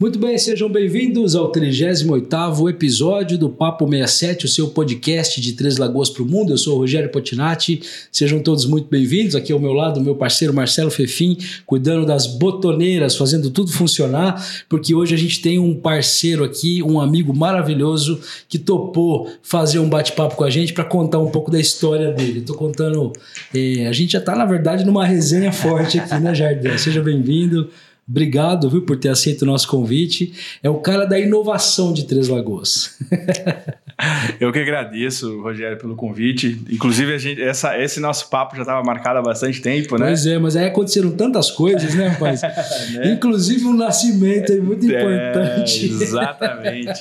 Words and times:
Muito 0.00 0.18
bem, 0.18 0.38
sejam 0.38 0.66
bem-vindos 0.66 1.36
ao 1.36 1.52
38º 1.52 2.70
episódio 2.70 3.36
do 3.36 3.50
Papo 3.50 3.86
67, 3.86 4.46
o 4.46 4.48
seu 4.48 4.68
podcast 4.68 5.38
de 5.42 5.52
Três 5.52 5.76
Lagoas 5.76 6.08
para 6.08 6.22
o 6.22 6.26
Mundo. 6.26 6.54
Eu 6.54 6.56
sou 6.56 6.76
o 6.76 6.78
Rogério 6.78 7.10
Potinati, 7.10 7.82
sejam 8.10 8.40
todos 8.40 8.64
muito 8.64 8.88
bem-vindos. 8.88 9.36
Aqui 9.36 9.52
ao 9.52 9.60
meu 9.60 9.74
lado, 9.74 10.00
meu 10.00 10.14
parceiro 10.14 10.54
Marcelo 10.54 10.90
Fefim, 10.90 11.36
cuidando 11.66 12.06
das 12.06 12.26
botoneiras, 12.26 13.14
fazendo 13.14 13.50
tudo 13.50 13.70
funcionar, 13.70 14.42
porque 14.70 14.94
hoje 14.94 15.14
a 15.14 15.18
gente 15.18 15.42
tem 15.42 15.58
um 15.58 15.78
parceiro 15.78 16.44
aqui, 16.44 16.82
um 16.82 16.98
amigo 16.98 17.36
maravilhoso, 17.36 18.22
que 18.48 18.58
topou 18.58 19.30
fazer 19.42 19.80
um 19.80 19.88
bate-papo 19.90 20.34
com 20.34 20.44
a 20.44 20.48
gente 20.48 20.72
para 20.72 20.84
contar 20.84 21.18
um 21.18 21.30
pouco 21.30 21.50
da 21.50 21.60
história 21.60 22.10
dele. 22.10 22.38
Estou 22.38 22.56
contando, 22.56 23.12
eh, 23.54 23.86
a 23.86 23.92
gente 23.92 24.12
já 24.14 24.18
está, 24.18 24.34
na 24.34 24.46
verdade, 24.46 24.82
numa 24.82 25.04
resenha 25.04 25.52
forte 25.52 25.98
aqui, 25.98 26.18
né, 26.18 26.34
Jardim? 26.34 26.78
Seja 26.78 27.02
bem-vindo. 27.02 27.68
Obrigado, 28.10 28.68
viu, 28.68 28.82
por 28.82 28.96
ter 28.96 29.08
aceito 29.08 29.42
o 29.42 29.46
nosso 29.46 29.68
convite. 29.68 30.32
É 30.60 30.68
o 30.68 30.80
cara 30.80 31.04
da 31.04 31.16
inovação 31.16 31.92
de 31.92 32.04
Três 32.06 32.26
Lagoas. 32.26 32.98
Eu 34.40 34.50
que 34.50 34.58
agradeço, 34.58 35.40
Rogério, 35.40 35.78
pelo 35.78 35.94
convite. 35.94 36.60
Inclusive, 36.70 37.14
a 37.14 37.18
gente, 37.18 37.40
essa, 37.40 37.78
esse 37.78 38.00
nosso 38.00 38.28
papo 38.30 38.56
já 38.56 38.62
estava 38.62 38.82
marcado 38.82 39.18
há 39.18 39.22
bastante 39.22 39.60
tempo, 39.60 39.96
né? 39.96 40.06
Pois 40.06 40.26
é, 40.26 40.38
mas 40.38 40.56
aí 40.56 40.66
aconteceram 40.66 41.10
tantas 41.12 41.50
coisas, 41.50 41.94
né, 41.94 42.08
rapaz? 42.08 42.40
né? 42.94 43.12
Inclusive 43.12 43.64
um 43.66 43.76
nascimento 43.76 44.52
aí 44.52 44.60
muito 44.60 44.90
é, 44.90 45.02
importante. 45.02 45.86
Exatamente. 45.86 47.00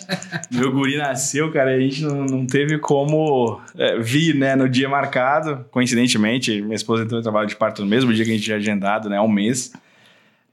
Meu 0.52 0.72
guri 0.72 0.98
nasceu, 0.98 1.52
cara, 1.52 1.72
a 1.72 1.80
gente 1.80 2.04
não, 2.04 2.26
não 2.26 2.46
teve 2.46 2.78
como 2.78 3.60
é, 3.78 3.98
vir, 3.98 4.36
né, 4.36 4.56
no 4.56 4.70
dia 4.70 4.90
marcado. 4.90 5.66
Coincidentemente, 5.72 6.62
minha 6.62 6.76
esposa 6.76 7.04
entrou 7.04 7.20
em 7.20 7.24
trabalho 7.24 7.48
de 7.48 7.56
parto 7.56 7.82
no 7.82 7.88
mesmo 7.88 8.14
dia 8.14 8.26
que 8.26 8.32
a 8.32 8.34
gente 8.34 8.44
tinha 8.44 8.58
agendado, 8.58 9.10
né, 9.10 9.18
há 9.18 9.24
um 9.24 9.32
mês. 9.32 9.72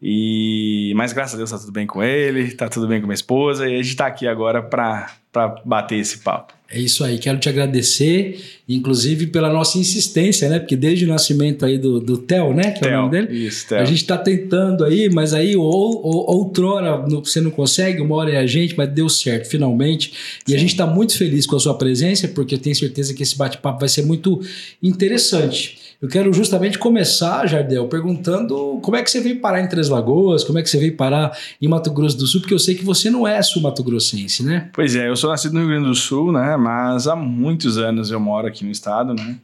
E 0.00 0.92
mas 0.94 1.12
graças 1.12 1.34
a 1.34 1.36
Deus 1.38 1.50
tá 1.50 1.58
tudo 1.58 1.72
bem 1.72 1.86
com 1.86 2.02
ele, 2.02 2.52
tá 2.52 2.68
tudo 2.68 2.86
bem 2.86 3.00
com 3.00 3.06
minha 3.06 3.14
esposa 3.14 3.68
e 3.68 3.78
a 3.78 3.82
gente 3.82 3.96
tá 3.96 4.06
aqui 4.06 4.26
agora 4.26 4.62
para 4.62 5.16
bater 5.64 5.98
esse 5.98 6.18
papo. 6.18 6.54
É 6.68 6.80
isso 6.80 7.04
aí, 7.04 7.16
quero 7.18 7.38
te 7.38 7.48
agradecer, 7.48 8.40
inclusive 8.68 9.28
pela 9.28 9.48
nossa 9.52 9.78
insistência, 9.78 10.48
né? 10.48 10.58
Porque 10.58 10.74
desde 10.74 11.04
o 11.04 11.08
nascimento 11.08 11.64
aí 11.64 11.78
do, 11.78 12.00
do 12.00 12.18
Theo, 12.18 12.52
né? 12.52 12.72
Que 12.72 12.80
Theo, 12.80 12.90
é 12.90 12.98
o 12.98 13.02
nome 13.02 13.10
dele. 13.12 13.46
Isso, 13.46 13.68
Theo. 13.68 13.78
A 13.78 13.84
gente 13.84 14.00
está 14.00 14.18
tentando 14.18 14.84
aí, 14.84 15.08
mas 15.08 15.32
aí 15.32 15.56
ou, 15.56 15.64
ou, 15.64 16.28
outrora 16.28 16.96
você 16.96 17.40
não 17.40 17.52
consegue, 17.52 18.02
uma 18.02 18.16
hora 18.16 18.32
é 18.32 18.38
a 18.38 18.46
gente, 18.46 18.76
mas 18.76 18.92
deu 18.92 19.08
certo, 19.08 19.48
finalmente. 19.48 20.12
E 20.44 20.50
Sim. 20.50 20.56
a 20.56 20.58
gente 20.58 20.70
está 20.70 20.86
muito 20.86 21.16
feliz 21.16 21.46
com 21.46 21.54
a 21.54 21.60
sua 21.60 21.78
presença, 21.78 22.26
porque 22.26 22.56
eu 22.56 22.58
tenho 22.58 22.74
certeza 22.74 23.14
que 23.14 23.22
esse 23.22 23.38
bate-papo 23.38 23.78
vai 23.78 23.88
ser 23.88 24.04
muito 24.04 24.40
interessante. 24.82 25.85
Eu 26.06 26.10
quero 26.10 26.32
justamente 26.32 26.78
começar, 26.78 27.44
Jardel, 27.48 27.88
perguntando 27.88 28.78
como 28.80 28.96
é 28.96 29.02
que 29.02 29.10
você 29.10 29.20
veio 29.20 29.40
parar 29.40 29.60
em 29.60 29.68
Três 29.68 29.88
Lagoas, 29.88 30.44
como 30.44 30.56
é 30.56 30.62
que 30.62 30.70
você 30.70 30.78
veio 30.78 30.96
parar 30.96 31.36
em 31.60 31.66
Mato 31.66 31.90
Grosso 31.90 32.16
do 32.16 32.28
Sul, 32.28 32.42
porque 32.42 32.54
eu 32.54 32.60
sei 32.60 32.76
que 32.76 32.84
você 32.84 33.10
não 33.10 33.26
é 33.26 33.42
sul-mato-grossense, 33.42 34.44
né? 34.44 34.70
Pois 34.72 34.94
é, 34.94 35.08
eu 35.08 35.16
sou 35.16 35.28
nascido 35.28 35.54
no 35.54 35.58
Rio 35.58 35.70
Grande 35.70 35.88
do 35.88 35.96
Sul, 35.96 36.30
né? 36.30 36.56
Mas 36.56 37.08
há 37.08 37.16
muitos 37.16 37.76
anos 37.76 38.12
eu 38.12 38.20
moro 38.20 38.46
aqui 38.46 38.64
no 38.64 38.70
estado, 38.70 39.14
né? 39.14 39.36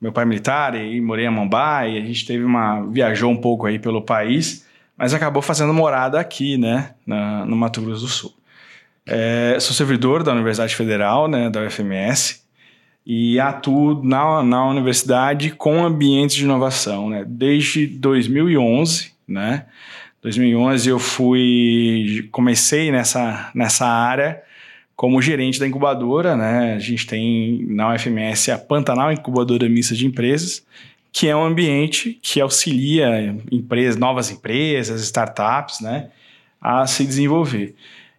Meu 0.00 0.10
pai 0.10 0.24
é 0.24 0.26
militar 0.26 0.74
e 0.74 1.00
morei 1.00 1.26
em 1.26 1.30
Mumbai, 1.30 1.96
a 1.96 2.00
gente 2.00 2.26
teve 2.26 2.42
uma 2.42 2.84
viajou 2.90 3.30
um 3.30 3.36
pouco 3.36 3.68
aí 3.68 3.78
pelo 3.78 4.02
país, 4.02 4.66
mas 4.98 5.14
acabou 5.14 5.40
fazendo 5.40 5.72
morada 5.72 6.18
aqui, 6.18 6.58
né, 6.58 6.90
na, 7.06 7.46
no 7.46 7.54
Mato 7.54 7.80
Grosso 7.80 8.00
do 8.00 8.08
Sul. 8.08 8.34
É, 9.06 9.56
sou 9.60 9.76
servidor 9.76 10.24
da 10.24 10.32
Universidade 10.32 10.74
Federal, 10.74 11.28
né, 11.28 11.48
da 11.48 11.64
UFMS, 11.64 12.39
e 13.12 13.40
atuo 13.40 14.00
na, 14.04 14.40
na 14.40 14.64
universidade 14.68 15.50
com 15.50 15.84
ambientes 15.84 16.36
de 16.36 16.44
inovação, 16.44 17.10
né? 17.10 17.24
Desde 17.26 17.88
2011, 17.88 19.10
né? 19.26 19.66
2011 20.22 20.88
eu 20.88 20.98
fui 21.00 22.28
comecei 22.30 22.92
nessa 22.92 23.50
nessa 23.52 23.84
área 23.84 24.40
como 24.94 25.20
gerente 25.20 25.58
da 25.58 25.66
incubadora, 25.66 26.36
né? 26.36 26.74
A 26.74 26.78
gente 26.78 27.04
tem 27.04 27.66
na 27.70 27.92
UFMS 27.92 28.52
a 28.52 28.58
Pantanal 28.58 29.10
Incubadora 29.10 29.68
Mista 29.68 29.96
de 29.96 30.06
Empresas, 30.06 30.64
que 31.10 31.26
é 31.26 31.34
um 31.34 31.44
ambiente 31.44 32.16
que 32.22 32.40
auxilia 32.40 33.36
empresas, 33.50 33.96
novas 33.96 34.30
empresas, 34.30 35.02
startups, 35.02 35.80
né, 35.80 36.10
a 36.60 36.86
se 36.86 37.04
desenvolver. 37.04 37.74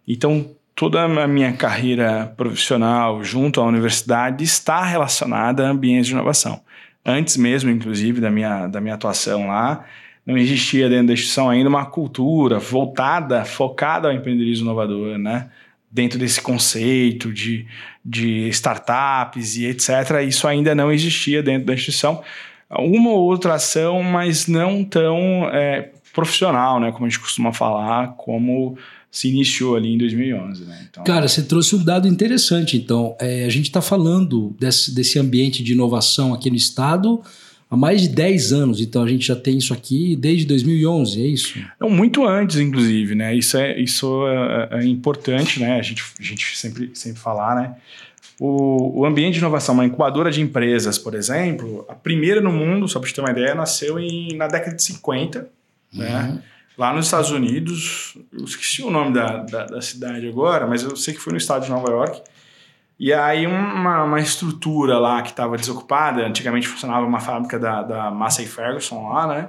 Então, 0.06 0.50
toda 0.74 1.02
a 1.02 1.28
minha 1.28 1.52
carreira 1.52 2.32
profissional 2.36 3.22
junto 3.22 3.60
à 3.60 3.64
universidade 3.64 4.42
está 4.44 4.84
relacionada 4.84 5.66
a 5.66 5.70
ambientes 5.70 6.06
de 6.06 6.12
inovação. 6.12 6.60
Antes 7.04 7.36
mesmo, 7.36 7.70
inclusive, 7.70 8.20
da 8.20 8.30
minha, 8.30 8.66
da 8.68 8.80
minha 8.80 8.94
atuação 8.94 9.48
lá, 9.48 9.84
não 10.24 10.38
existia 10.38 10.88
dentro 10.88 11.08
da 11.08 11.12
instituição 11.14 11.50
ainda 11.50 11.68
uma 11.68 11.84
cultura 11.84 12.58
voltada, 12.58 13.44
focada 13.44 14.08
ao 14.08 14.14
empreendedorismo 14.14 14.66
inovador, 14.66 15.18
né? 15.18 15.50
Dentro 15.90 16.18
desse 16.18 16.40
conceito 16.40 17.32
de, 17.32 17.66
de 18.04 18.48
startups 18.48 19.56
e 19.56 19.66
etc. 19.66 20.22
Isso 20.26 20.46
ainda 20.46 20.74
não 20.74 20.92
existia 20.92 21.42
dentro 21.42 21.66
da 21.66 21.74
instituição. 21.74 22.22
Uma 22.70 23.10
ou 23.10 23.20
outra 23.24 23.54
ação, 23.54 24.02
mas 24.02 24.46
não 24.46 24.84
tão 24.84 25.50
é, 25.52 25.90
profissional, 26.14 26.78
né? 26.78 26.92
Como 26.92 27.04
a 27.04 27.08
gente 27.08 27.20
costuma 27.20 27.52
falar, 27.52 28.14
como 28.16 28.78
se 29.12 29.28
iniciou 29.28 29.76
ali 29.76 29.92
em 29.92 29.98
2011. 29.98 30.64
Né? 30.64 30.86
Então... 30.90 31.04
Cara, 31.04 31.28
você 31.28 31.42
trouxe 31.42 31.76
um 31.76 31.84
dado 31.84 32.08
interessante. 32.08 32.78
Então, 32.78 33.14
é, 33.20 33.44
a 33.44 33.50
gente 33.50 33.66
está 33.66 33.82
falando 33.82 34.56
desse, 34.58 34.94
desse 34.94 35.18
ambiente 35.18 35.62
de 35.62 35.72
inovação 35.72 36.32
aqui 36.32 36.48
no 36.48 36.56
estado 36.56 37.22
há 37.70 37.76
mais 37.76 38.00
de 38.00 38.08
10 38.08 38.54
anos. 38.54 38.80
Então, 38.80 39.02
a 39.02 39.06
gente 39.06 39.26
já 39.26 39.36
tem 39.36 39.58
isso 39.58 39.74
aqui 39.74 40.16
desde 40.16 40.46
2011, 40.46 41.22
é 41.22 41.26
isso? 41.26 41.58
Não, 41.78 41.90
muito 41.90 42.26
antes, 42.26 42.56
inclusive. 42.56 43.14
Né? 43.14 43.36
Isso, 43.36 43.58
é, 43.58 43.78
isso 43.78 44.26
é, 44.26 44.80
é 44.80 44.86
importante, 44.86 45.60
né? 45.60 45.78
a, 45.78 45.82
gente, 45.82 46.02
a 46.18 46.22
gente 46.22 46.56
sempre, 46.56 46.90
sempre 46.94 47.20
falar. 47.20 47.54
Né? 47.54 47.76
O, 48.40 49.00
o 49.00 49.04
ambiente 49.04 49.34
de 49.34 49.40
inovação, 49.40 49.74
uma 49.74 49.84
incubadora 49.84 50.30
de 50.30 50.40
empresas, 50.40 50.96
por 50.96 51.14
exemplo, 51.14 51.84
a 51.86 51.94
primeira 51.94 52.40
no 52.40 52.50
mundo, 52.50 52.88
só 52.88 52.98
para 52.98 53.10
você 53.10 53.14
ter 53.14 53.20
uma 53.20 53.30
ideia, 53.30 53.54
nasceu 53.54 53.98
em, 53.98 54.34
na 54.38 54.48
década 54.48 54.74
de 54.74 54.82
50. 54.82 55.50
Né? 55.92 56.06
Uhum. 56.06 56.34
Né? 56.34 56.42
Lá 56.76 56.92
nos 56.92 57.06
Estados 57.06 57.30
Unidos, 57.30 58.16
eu 58.32 58.44
esqueci 58.44 58.82
o 58.82 58.90
nome 58.90 59.12
da, 59.12 59.38
da, 59.38 59.66
da, 59.66 59.80
cidade 59.80 60.26
agora, 60.28 60.66
mas 60.66 60.82
eu 60.82 60.96
sei 60.96 61.14
que 61.14 61.20
foi 61.20 61.32
no 61.32 61.38
estado 61.38 61.64
de 61.64 61.70
Nova 61.70 61.90
York. 61.90 62.22
E 62.98 63.12
aí 63.12 63.46
uma, 63.46 64.04
uma 64.04 64.20
estrutura 64.20 64.98
lá 64.98 65.22
que 65.22 65.30
estava 65.30 65.56
desocupada, 65.56 66.26
antigamente 66.26 66.68
funcionava 66.68 67.04
uma 67.04 67.20
fábrica 67.20 67.58
da, 67.58 67.82
da 67.82 68.10
Massey 68.10 68.46
Ferguson 68.46 69.08
lá, 69.08 69.26
né? 69.26 69.48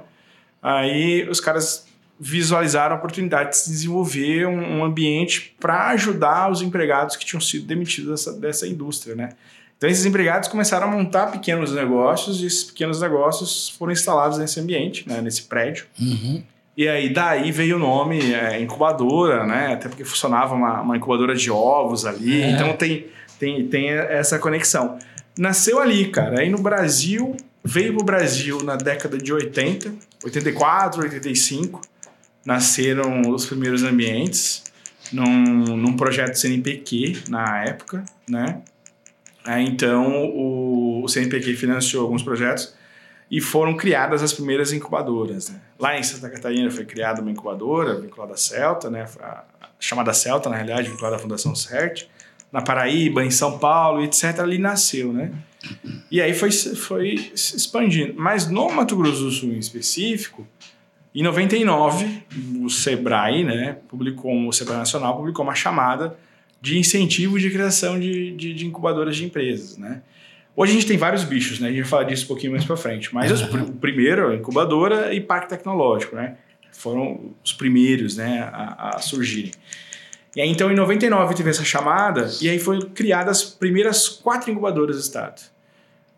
Aí 0.62 1.28
os 1.28 1.40
caras 1.40 1.86
visualizaram 2.18 2.94
a 2.94 2.98
oportunidade 2.98 3.50
de 3.50 3.58
se 3.58 3.70
desenvolver 3.70 4.46
um, 4.46 4.78
um 4.78 4.84
ambiente 4.84 5.54
para 5.60 5.88
ajudar 5.90 6.50
os 6.50 6.62
empregados 6.62 7.16
que 7.16 7.24
tinham 7.24 7.40
sido 7.40 7.66
demitidos 7.66 8.10
dessa, 8.10 8.32
dessa 8.40 8.66
indústria, 8.66 9.14
né? 9.14 9.30
Então 9.76 9.90
esses 9.90 10.06
empregados 10.06 10.48
começaram 10.48 10.88
a 10.88 10.90
montar 10.90 11.26
pequenos 11.26 11.72
negócios 11.72 12.40
e 12.40 12.46
esses 12.46 12.64
pequenos 12.64 13.00
negócios 13.00 13.68
foram 13.70 13.92
instalados 13.92 14.38
nesse 14.38 14.58
ambiente, 14.58 15.06
né, 15.08 15.20
nesse 15.20 15.42
prédio. 15.42 15.86
Uhum. 16.00 16.42
E 16.76 16.88
aí 16.88 17.12
daí 17.12 17.52
veio 17.52 17.76
o 17.76 17.78
nome 17.78 18.34
é, 18.34 18.60
incubadora, 18.60 19.46
né? 19.46 19.74
Até 19.74 19.88
porque 19.88 20.04
funcionava 20.04 20.54
uma, 20.54 20.80
uma 20.80 20.96
incubadora 20.96 21.34
de 21.34 21.50
ovos 21.50 22.04
ali. 22.04 22.42
É. 22.42 22.50
Então 22.50 22.72
tem, 22.76 23.06
tem, 23.38 23.66
tem 23.68 23.90
essa 23.90 24.38
conexão. 24.38 24.98
Nasceu 25.38 25.80
ali, 25.80 26.08
cara. 26.08 26.40
Aí 26.40 26.50
no 26.50 26.58
Brasil, 26.58 27.36
veio 27.62 27.94
pro 27.94 28.04
Brasil 28.04 28.62
na 28.62 28.76
década 28.76 29.16
de 29.16 29.32
80, 29.32 29.92
84, 30.24 31.02
85. 31.02 31.80
Nasceram 32.44 33.22
os 33.22 33.46
primeiros 33.46 33.82
ambientes 33.82 34.64
num, 35.12 35.26
num 35.76 35.96
projeto 35.96 36.34
CNPq 36.34 37.22
na 37.28 37.64
época, 37.64 38.04
né? 38.28 38.60
Aí, 39.44 39.64
então 39.64 40.24
o, 40.24 41.04
o 41.04 41.08
CNPq 41.08 41.54
financiou 41.54 42.04
alguns 42.04 42.22
projetos 42.22 42.74
e 43.30 43.40
foram 43.40 43.76
criadas 43.76 44.22
as 44.22 44.32
primeiras 44.32 44.72
incubadoras. 44.72 45.50
Né? 45.50 45.60
Lá 45.78 45.98
em 45.98 46.02
Santa 46.02 46.28
Catarina 46.30 46.70
foi 46.70 46.84
criada 46.84 47.20
uma 47.20 47.30
incubadora 47.30 48.00
vinculada 48.00 48.34
à 48.34 48.36
Celta, 48.36 48.90
né? 48.90 49.06
A, 49.20 49.44
chamada 49.78 50.12
Celta, 50.14 50.48
na 50.48 50.56
realidade, 50.56 50.88
vinculada 50.88 51.16
à 51.16 51.18
Fundação 51.18 51.54
CERT. 51.54 52.08
Na 52.50 52.62
Paraíba, 52.62 53.24
em 53.24 53.30
São 53.30 53.58
Paulo, 53.58 54.02
etc., 54.02 54.38
ali 54.38 54.58
nasceu, 54.58 55.12
né? 55.12 55.32
E 56.10 56.22
aí 56.22 56.32
foi, 56.32 56.52
foi 56.52 57.32
se 57.34 57.56
expandindo. 57.56 58.14
Mas 58.16 58.48
no 58.48 58.70
Mato 58.70 58.96
Grosso 58.96 59.24
do 59.24 59.30
Sul, 59.30 59.52
em 59.52 59.58
específico, 59.58 60.46
em 61.14 61.22
99, 61.22 62.22
o 62.60 62.70
Sebrae, 62.70 63.44
né, 63.44 63.78
publicou, 63.88 64.46
o 64.46 64.52
Sebrae 64.52 64.78
Nacional 64.78 65.16
publicou 65.16 65.44
uma 65.44 65.54
chamada 65.54 66.16
de 66.60 66.78
incentivo 66.78 67.38
de 67.38 67.50
criação 67.50 67.98
de, 67.98 68.34
de, 68.36 68.54
de 68.54 68.66
incubadoras 68.66 69.16
de 69.16 69.24
empresas, 69.24 69.76
né? 69.76 70.02
Hoje 70.56 70.72
a 70.72 70.74
gente 70.74 70.86
tem 70.86 70.96
vários 70.96 71.24
bichos, 71.24 71.58
né? 71.58 71.68
A 71.68 71.70
gente 71.70 71.82
vai 71.82 71.90
falar 71.90 72.04
disso 72.04 72.24
um 72.24 72.28
pouquinho 72.28 72.52
mais 72.52 72.64
para 72.64 72.76
frente. 72.76 73.12
Mas 73.14 73.42
uhum. 73.42 73.62
o 73.62 73.72
primeiro, 73.72 74.30
a 74.30 74.34
incubadora 74.34 75.12
e 75.12 75.20
parque 75.20 75.48
tecnológico, 75.48 76.14
né? 76.14 76.36
Foram 76.72 77.32
os 77.42 77.52
primeiros, 77.52 78.16
né, 78.16 78.48
a, 78.52 78.96
a, 78.96 78.98
surgirem. 78.98 79.52
E 80.34 80.40
aí, 80.40 80.48
então, 80.48 80.72
em 80.72 80.74
99 80.74 81.34
teve 81.34 81.50
essa 81.50 81.64
chamada 81.64 82.28
e 82.40 82.48
aí 82.48 82.58
foram 82.58 82.80
criadas 82.80 83.38
as 83.38 83.44
primeiras 83.44 84.08
quatro 84.08 84.50
incubadoras 84.50 84.96
do 84.96 85.02
estado. 85.02 85.40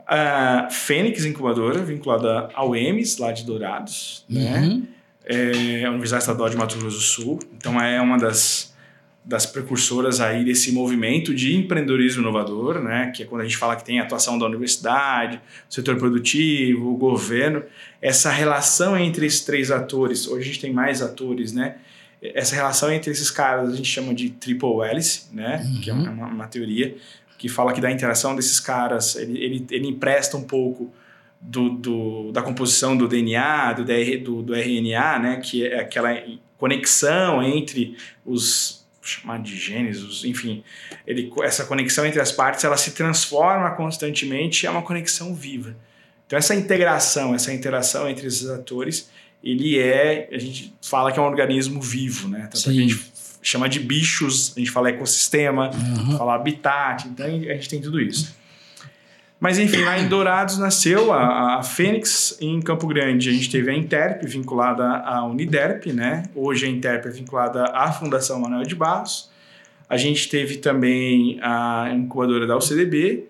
A 0.07 0.69
Fênix 0.71 1.25
Incubadora, 1.25 1.81
vinculada 1.81 2.49
ao 2.55 2.75
EMS, 2.75 3.19
lá 3.19 3.33
de 3.33 3.45
Dourados, 3.45 4.25
né? 4.29 4.59
uhum. 4.59 4.79
né? 4.79 4.83
é 5.27 5.85
a 5.85 5.91
Universidade 5.91 6.23
Estadual 6.23 6.49
de 6.49 6.57
Mato 6.57 6.79
Grosso 6.79 6.97
do 6.97 7.03
Sul. 7.03 7.39
Então 7.57 7.81
é 7.81 8.01
uma 8.01 8.17
das, 8.17 8.75
das 9.27 9.45
precursoras 9.45 10.21
aí 10.21 10.45
desse 10.45 10.71
movimento 10.71 11.35
de 11.35 11.57
empreendedorismo 11.57 12.23
inovador, 12.23 12.81
né? 12.81 13.11
Que 13.13 13.25
é 13.25 13.27
quando 13.27 13.41
a 13.41 13.45
gente 13.45 13.57
fala 13.57 13.75
que 13.75 13.85
tem 13.85 13.99
a 13.99 14.05
atuação 14.05 14.39
da 14.39 14.47
universidade, 14.47 15.41
setor 15.69 15.97
produtivo, 15.97 16.93
o 16.93 16.97
governo, 16.97 17.65
essa 18.01 18.31
relação 18.31 18.97
entre 18.97 19.27
esses 19.27 19.41
três 19.41 19.73
atores. 19.73 20.29
Hoje 20.29 20.43
a 20.43 20.47
gente 20.47 20.61
tem 20.61 20.73
mais 20.73 21.03
atores, 21.03 21.53
né? 21.53 21.79
Essa 22.23 22.55
relação 22.55 22.93
entre 22.93 23.11
esses 23.11 23.29
caras 23.29 23.73
a 23.73 23.77
gente 23.77 23.89
chama 23.89 24.15
de 24.15 24.31
triple 24.31 24.81
hélice, 24.89 25.27
né? 25.33 25.61
Uhum. 25.67 25.81
Que 25.81 25.91
é 25.91 25.93
uma, 25.93 26.27
uma, 26.27 26.47
teoria 26.47 26.97
que 27.37 27.49
fala 27.49 27.73
que 27.73 27.81
da 27.81 27.91
interação 27.91 28.37
desses 28.37 28.61
caras 28.61 29.17
ele, 29.17 29.43
ele, 29.43 29.67
ele 29.73 29.89
empresta 29.89 30.37
um 30.37 30.45
pouco 30.45 30.95
do, 31.41 31.71
do, 31.71 32.31
da 32.33 32.43
composição 32.43 32.97
do 32.97 33.09
DNA, 33.09 33.73
do, 33.73 33.85
DR, 33.85 34.23
do, 34.23 34.41
do 34.41 34.55
RNA, 34.55 35.19
né, 35.19 35.41
que 35.43 35.67
é 35.67 35.81
aquela 35.81 36.17
conexão 36.57 37.43
entre 37.43 37.97
os 38.25 38.86
chamar 39.09 39.41
de 39.41 39.57
genes, 39.57 40.25
enfim, 40.25 40.63
ele, 41.07 41.33
essa 41.43 41.65
conexão 41.65 42.05
entre 42.07 42.21
as 42.21 42.33
partes, 42.33 42.65
ela 42.65 42.77
se 42.77 42.93
transforma 42.93 43.71
constantemente, 43.73 44.67
é 44.67 44.71
uma 44.71 44.83
conexão 44.83 45.35
viva. 45.35 45.77
Então 46.27 46.39
essa 46.39 46.55
integração, 46.55 47.35
essa 47.35 47.53
interação 47.53 48.09
entre 48.09 48.27
esses 48.27 48.49
atores, 48.49 49.11
ele 49.43 49.79
é, 49.79 50.29
a 50.33 50.39
gente 50.39 50.75
fala 50.83 51.13
que 51.13 51.19
é 51.19 51.23
um 51.23 51.27
organismo 51.27 51.81
vivo, 51.81 52.29
né? 52.29 52.49
Tanto 52.53 52.69
a 52.69 52.73
gente 52.73 53.01
chama 53.43 53.69
de 53.69 53.79
bichos, 53.79 54.53
a 54.57 54.59
gente 54.59 54.73
fala 54.73 54.89
ecossistema, 54.89 55.71
uhum. 55.71 56.19
fala 56.19 56.35
habitat, 56.35 57.07
então 57.07 57.27
a 57.27 57.31
gente 57.31 57.69
tem 57.69 57.81
tudo 57.81 58.01
isso. 58.01 58.35
Mas 59.39 59.59
enfim, 59.59 59.83
lá 59.85 59.99
em 59.99 60.09
Dourados 60.09 60.57
nasceu 60.57 61.13
a, 61.13 61.59
a 61.59 61.63
Fênix, 61.63 62.39
em 62.41 62.61
Campo 62.61 62.87
Grande 62.87 63.29
a 63.29 63.33
gente 63.33 63.51
teve 63.51 63.71
a 63.71 63.75
Interp 63.75 64.23
vinculada 64.25 64.85
à 64.85 65.25
Uniderp, 65.27 65.87
né? 65.93 66.25
Hoje 66.35 66.67
a 66.67 66.69
Interp 66.69 67.07
é 67.07 67.11
vinculada 67.11 67.65
à 67.67 67.93
Fundação 67.93 68.41
Manuel 68.41 68.63
de 68.63 68.75
Barros. 68.75 69.31
A 69.89 69.97
gente 69.97 70.29
teve 70.29 70.57
também 70.57 71.39
a 71.43 71.91
incubadora 71.95 72.47
da 72.47 72.57
UCDB 72.57 73.29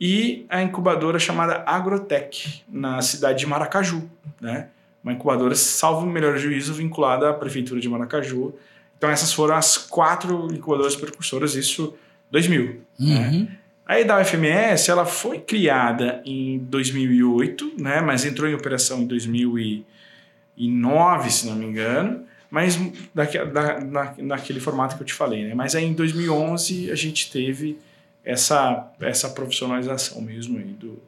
e 0.00 0.46
a 0.48 0.62
incubadora 0.62 1.18
chamada 1.18 1.64
Agrotec, 1.66 2.62
na 2.68 3.02
cidade 3.02 3.40
de 3.40 3.46
Maracaju, 3.46 4.08
né? 4.40 4.68
Uma 5.02 5.12
incubadora, 5.12 5.54
salvo 5.54 6.06
o 6.06 6.08
melhor 6.08 6.38
juízo, 6.38 6.72
vinculada 6.72 7.30
à 7.30 7.32
Prefeitura 7.32 7.80
de 7.80 7.88
Maracaju. 7.88 8.54
Então 8.96 9.10
essas 9.10 9.32
foram 9.32 9.56
as 9.56 9.76
quatro 9.76 10.52
incubadoras 10.52 10.94
precursoras, 10.94 11.56
isso 11.56 11.94
2000, 12.30 12.80
uhum. 13.00 13.14
né? 13.14 13.48
A 13.88 13.98
EDA 13.98 14.20
UFMS 14.20 14.90
ela 14.90 15.06
foi 15.06 15.38
criada 15.38 16.20
em 16.26 16.58
2008, 16.58 17.72
né, 17.78 18.02
mas 18.02 18.26
entrou 18.26 18.46
em 18.46 18.52
operação 18.52 19.00
em 19.00 19.06
2009, 19.06 21.30
se 21.30 21.46
não 21.46 21.56
me 21.56 21.64
engano, 21.64 22.22
mas 22.50 22.78
daqui, 23.14 23.42
da, 23.46 23.80
na, 23.80 24.14
naquele 24.18 24.60
formato 24.60 24.94
que 24.94 25.02
eu 25.02 25.06
te 25.06 25.14
falei. 25.14 25.44
Né? 25.44 25.54
Mas 25.54 25.74
aí 25.74 25.86
em 25.86 25.94
2011 25.94 26.90
a 26.90 26.94
gente 26.94 27.30
teve 27.30 27.78
essa, 28.22 28.92
essa 29.00 29.30
profissionalização 29.30 30.20
mesmo 30.20 30.58
do, 30.58 30.88
do, 30.88 31.02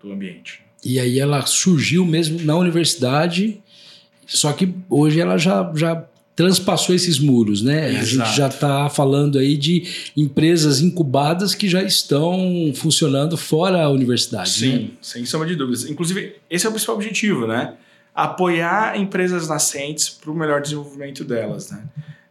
do 0.00 0.12
ambiente. 0.12 0.62
E 0.84 1.00
aí 1.00 1.18
ela 1.18 1.44
surgiu 1.46 2.06
mesmo 2.06 2.40
na 2.44 2.54
universidade, 2.54 3.60
só 4.24 4.52
que 4.52 4.72
hoje 4.88 5.20
ela 5.20 5.36
já, 5.36 5.68
já 5.74 6.04
transpassou 6.36 6.94
esses 6.94 7.18
muros, 7.18 7.62
né? 7.62 7.90
Exato. 7.90 8.02
A 8.02 8.04
gente 8.04 8.36
já 8.36 8.48
está 8.48 8.90
falando 8.90 9.38
aí 9.38 9.56
de 9.56 10.10
empresas 10.16 10.80
incubadas 10.80 11.54
que 11.54 11.68
já 11.68 11.82
estão 11.82 12.72
funcionando 12.74 13.36
fora 13.36 13.82
a 13.82 13.90
universidade. 13.90 14.50
Sim, 14.50 14.78
né? 14.78 14.90
sem 15.00 15.24
sombra 15.24 15.46
de 15.46 15.54
dúvidas. 15.54 15.88
Inclusive, 15.88 16.36
esse 16.50 16.66
é 16.66 16.68
o 16.68 16.72
principal 16.72 16.96
objetivo, 16.96 17.46
né? 17.46 17.74
Apoiar 18.14 18.98
empresas 18.98 19.48
nascentes 19.48 20.08
para 20.08 20.30
o 20.30 20.34
melhor 20.34 20.60
desenvolvimento 20.60 21.24
delas, 21.24 21.70
né? 21.70 21.84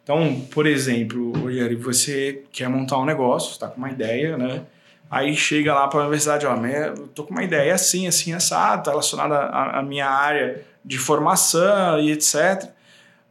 Então, 0.04 0.42
por 0.52 0.68
exemplo, 0.68 1.32
Rogério, 1.38 1.80
você 1.80 2.44
quer 2.52 2.68
montar 2.68 3.00
um 3.00 3.06
negócio, 3.06 3.52
está 3.52 3.68
com 3.68 3.78
uma 3.78 3.90
ideia, 3.90 4.38
né? 4.38 4.64
Aí 5.10 5.34
chega 5.36 5.74
lá 5.74 5.88
para 5.88 6.00
a 6.00 6.04
universidade, 6.04 6.46
ó, 6.46 6.56
eu 6.56 7.08
tô 7.10 7.24
com 7.24 7.32
uma 7.32 7.44
ideia 7.44 7.74
assim, 7.74 8.08
assim, 8.08 8.34
assado, 8.34 8.80
está 8.80 8.92
relacionada 8.92 9.46
à 9.46 9.82
minha 9.82 10.10
área 10.10 10.62
de 10.84 10.98
formação 10.98 12.00
e 12.00 12.12
etc 12.12 12.74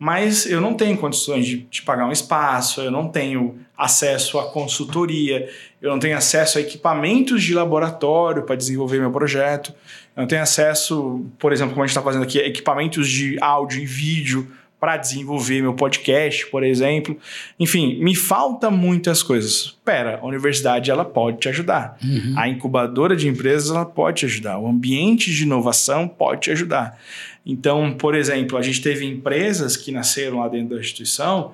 mas 0.02 0.46
eu 0.46 0.60
não 0.60 0.74
tenho 0.74 0.98
condições 0.98 1.46
de, 1.46 1.58
de, 1.58 1.80
pagar 1.80 2.06
um 2.06 2.10
espaço, 2.10 2.80
eu 2.80 2.90
não 2.90 3.06
tenho 3.06 3.60
acesso 3.78 4.36
à 4.40 4.50
consultoria, 4.50 5.48
eu 5.80 5.92
não 5.92 6.00
tenho 6.00 6.16
acesso 6.16 6.58
a 6.58 6.60
equipamentos 6.60 7.40
de 7.40 7.54
laboratório 7.54 8.42
para 8.42 8.56
desenvolver 8.56 8.98
meu 8.98 9.12
projeto, 9.12 9.72
eu 10.16 10.22
não 10.22 10.26
tenho 10.26 10.42
acesso, 10.42 11.24
por 11.38 11.52
exemplo, 11.52 11.72
como 11.72 11.84
a 11.84 11.86
gente 11.86 11.92
está 11.96 12.02
fazendo 12.02 12.24
aqui, 12.24 12.40
a 12.40 12.48
equipamentos 12.48 13.08
de 13.08 13.38
áudio 13.40 13.80
e 13.80 13.86
vídeo 13.86 14.50
para 14.82 14.96
desenvolver 14.96 15.62
meu 15.62 15.74
podcast, 15.74 16.44
por 16.48 16.64
exemplo. 16.64 17.16
Enfim, 17.56 18.02
me 18.02 18.16
falta 18.16 18.68
muitas 18.68 19.22
coisas. 19.22 19.78
Pera, 19.84 20.18
a 20.20 20.26
universidade 20.26 20.90
ela 20.90 21.04
pode 21.04 21.38
te 21.38 21.48
ajudar. 21.48 21.96
Uhum. 22.02 22.34
A 22.36 22.48
incubadora 22.48 23.14
de 23.14 23.28
empresas 23.28 23.70
ela 23.70 23.86
pode 23.86 24.18
te 24.18 24.26
ajudar. 24.26 24.58
O 24.58 24.66
ambiente 24.66 25.32
de 25.32 25.44
inovação 25.44 26.08
pode 26.08 26.40
te 26.40 26.50
ajudar. 26.50 26.98
Então, 27.46 27.94
por 27.96 28.16
exemplo, 28.16 28.58
a 28.58 28.62
gente 28.62 28.82
teve 28.82 29.06
empresas 29.06 29.76
que 29.76 29.92
nasceram 29.92 30.40
lá 30.40 30.48
dentro 30.48 30.74
da 30.74 30.80
instituição 30.80 31.52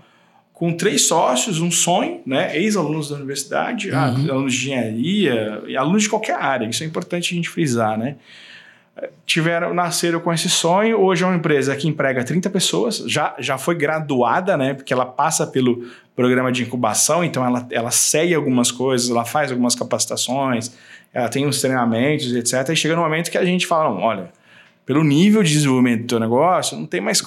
com 0.54 0.72
três 0.72 1.02
sócios, 1.02 1.60
um 1.60 1.70
sonho, 1.70 2.22
né? 2.24 2.56
ex-alunos 2.56 3.10
da 3.10 3.16
universidade, 3.16 3.90
uhum. 3.90 3.98
alunos 3.98 4.54
de 4.54 4.70
engenharia, 4.70 5.62
alunos 5.78 6.04
de 6.04 6.08
qualquer 6.08 6.36
área, 6.36 6.66
isso 6.66 6.82
é 6.82 6.86
importante 6.86 7.34
a 7.34 7.36
gente 7.36 7.50
frisar, 7.50 7.98
né? 7.98 8.16
Tiveram, 9.24 9.72
nasceram 9.72 10.18
com 10.20 10.32
esse 10.32 10.48
sonho, 10.48 10.98
hoje 10.98 11.22
é 11.22 11.26
uma 11.26 11.36
empresa 11.36 11.76
que 11.76 11.86
emprega 11.86 12.24
30 12.24 12.50
pessoas, 12.50 12.98
já, 13.06 13.34
já 13.38 13.56
foi 13.56 13.74
graduada, 13.74 14.56
né? 14.56 14.74
Porque 14.74 14.92
ela 14.92 15.06
passa 15.06 15.46
pelo 15.46 15.86
programa 16.16 16.50
de 16.50 16.62
incubação, 16.64 17.22
então 17.22 17.44
ela, 17.44 17.66
ela 17.70 17.90
segue 17.90 18.34
algumas 18.34 18.72
coisas, 18.72 19.08
ela 19.08 19.24
faz 19.24 19.52
algumas 19.52 19.74
capacitações, 19.74 20.72
ela 21.12 21.28
tem 21.28 21.46
uns 21.46 21.60
treinamentos, 21.60 22.34
etc. 22.34 22.70
E 22.70 22.76
chega 22.76 22.96
no 22.96 23.02
momento 23.02 23.30
que 23.30 23.38
a 23.38 23.44
gente 23.44 23.66
fala, 23.66 23.90
olha, 23.90 24.32
pelo 24.84 25.04
nível 25.04 25.42
de 25.42 25.52
desenvolvimento 25.52 26.00
do 26.00 26.06
teu 26.06 26.18
negócio, 26.18 26.76
não 26.76 26.86
tem 26.86 27.00
mais 27.00 27.22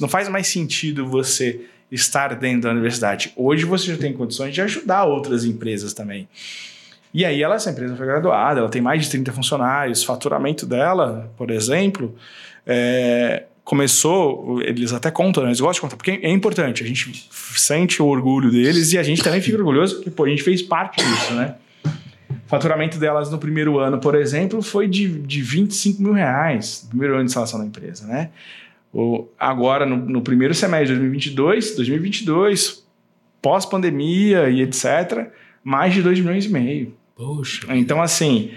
não 0.00 0.08
faz 0.08 0.28
mais 0.28 0.46
sentido 0.46 1.06
você 1.06 1.60
estar 1.90 2.34
dentro 2.36 2.62
da 2.62 2.70
universidade. 2.70 3.32
Hoje 3.36 3.64
você 3.64 3.92
já 3.92 3.98
tem 3.98 4.12
condições 4.12 4.54
de 4.54 4.62
ajudar 4.62 5.04
outras 5.04 5.44
empresas 5.44 5.92
também. 5.92 6.28
E 7.12 7.24
aí 7.24 7.42
ela, 7.42 7.56
essa 7.56 7.70
empresa 7.70 7.94
foi 7.94 8.06
graduada, 8.06 8.60
ela 8.60 8.68
tem 8.68 8.80
mais 8.80 9.04
de 9.04 9.10
30 9.10 9.32
funcionários, 9.32 10.02
faturamento 10.02 10.64
dela, 10.64 11.30
por 11.36 11.50
exemplo, 11.50 12.14
é, 12.66 13.44
começou, 13.64 14.62
eles 14.62 14.92
até 14.92 15.10
contam, 15.10 15.42
né? 15.42 15.50
eles 15.50 15.60
gostam 15.60 15.74
de 15.74 15.80
contar, 15.82 15.96
porque 15.96 16.24
é 16.26 16.30
importante, 16.30 16.82
a 16.82 16.86
gente 16.86 17.28
sente 17.30 18.02
o 18.02 18.06
orgulho 18.06 18.50
deles 18.50 18.92
e 18.92 18.98
a 18.98 19.02
gente 19.02 19.22
também 19.22 19.40
fica 19.42 19.58
orgulhoso 19.58 19.96
porque 19.96 20.10
pô, 20.10 20.24
a 20.24 20.28
gente 20.28 20.42
fez 20.42 20.62
parte 20.62 21.04
disso, 21.04 21.34
né? 21.34 21.56
faturamento 22.52 22.98
delas 22.98 23.30
no 23.30 23.38
primeiro 23.38 23.78
ano, 23.78 23.98
por 23.98 24.14
exemplo, 24.14 24.60
foi 24.60 24.86
de, 24.86 25.08
de 25.08 25.40
25 25.40 26.02
mil 26.02 26.12
reais, 26.12 26.82
no 26.82 26.90
primeiro 26.90 27.14
ano 27.14 27.24
de 27.24 27.30
instalação 27.30 27.58
da 27.58 27.64
empresa, 27.64 28.06
né? 28.06 28.28
O, 28.92 29.26
agora, 29.38 29.86
no, 29.86 29.96
no 29.96 30.20
primeiro 30.20 30.52
semestre 30.52 30.88
de 30.88 31.00
2022, 31.00 31.76
2022, 31.76 32.86
pós-pandemia 33.40 34.50
e 34.50 34.60
etc., 34.60 35.30
mais 35.64 35.94
de 35.94 36.02
2 36.02 36.20
milhões 36.20 36.44
e 36.44 36.50
meio. 36.50 36.94
Poxa. 37.22 37.66
Então, 37.70 38.02
assim, 38.02 38.50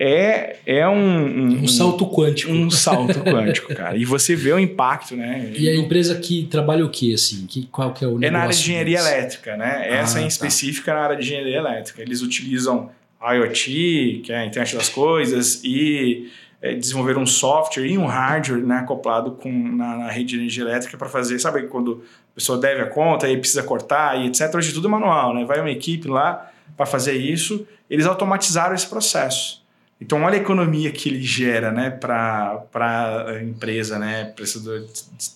é, 0.00 0.56
é 0.64 0.88
um, 0.88 0.94
um, 0.94 1.62
um, 1.62 1.68
salto 1.68 2.06
quântico. 2.06 2.52
Um 2.52 2.70
salto 2.70 3.20
quântico, 3.20 3.74
cara. 3.74 3.96
E 3.96 4.04
você 4.04 4.36
vê 4.36 4.52
o 4.52 4.58
impacto, 4.58 5.16
né? 5.16 5.52
E 5.56 5.68
a 5.68 5.74
empresa 5.74 6.14
que 6.14 6.44
trabalha 6.44 6.84
o 6.84 6.88
quê, 6.88 7.12
assim? 7.14 7.46
Que, 7.46 7.66
qual 7.66 7.92
que 7.92 8.04
é 8.04 8.06
o 8.06 8.18
negócio? 8.18 8.26
É 8.26 8.30
na 8.30 8.38
área 8.38 8.54
de 8.54 8.60
engenharia 8.60 8.98
deles? 8.98 9.12
elétrica, 9.12 9.56
né? 9.56 9.88
Essa 9.90 10.18
ah, 10.18 10.20
em 10.20 10.24
tá. 10.24 10.28
específica 10.28 10.92
tá. 10.92 10.98
na 10.98 11.04
área 11.04 11.16
de 11.16 11.24
engenharia 11.24 11.56
elétrica. 11.56 12.00
Eles 12.00 12.22
utilizam 12.22 12.90
IoT, 13.20 14.22
que 14.24 14.32
é 14.32 14.38
a 14.38 14.46
internet 14.46 14.76
das 14.76 14.88
coisas, 14.88 15.60
e 15.64 16.30
é, 16.62 16.74
desenvolver 16.74 17.18
um 17.18 17.26
software 17.26 17.86
e 17.86 17.98
um 17.98 18.06
hardware 18.06 18.64
né, 18.64 18.76
acoplado 18.76 19.32
com, 19.32 19.50
na, 19.50 19.96
na 19.96 20.10
rede 20.10 20.30
de 20.30 20.36
energia 20.36 20.62
elétrica 20.62 20.96
para 20.96 21.08
fazer, 21.08 21.40
sabe 21.40 21.62
quando 21.66 22.04
a 22.32 22.34
pessoa 22.36 22.56
deve 22.56 22.82
a 22.82 22.86
conta 22.86 23.28
e 23.28 23.36
precisa 23.36 23.64
cortar 23.64 24.16
e 24.16 24.28
etc. 24.28 24.54
Hoje 24.54 24.72
tudo 24.72 24.86
é 24.86 24.90
manual, 24.92 25.34
né? 25.34 25.44
Vai 25.44 25.60
uma 25.60 25.70
equipe 25.70 26.06
lá 26.06 26.52
para 26.76 26.86
fazer 26.86 27.14
isso. 27.14 27.66
Eles 27.88 28.06
automatizaram 28.06 28.74
esse 28.74 28.86
processo. 28.86 29.62
Então, 30.00 30.22
olha 30.22 30.38
a 30.38 30.40
economia 30.40 30.92
que 30.92 31.08
ele 31.08 31.20
gera 31.20 31.72
né, 31.72 31.90
para 31.90 32.64
a 33.26 33.42
empresa, 33.42 33.98
né, 33.98 34.26
prestador 34.26 34.86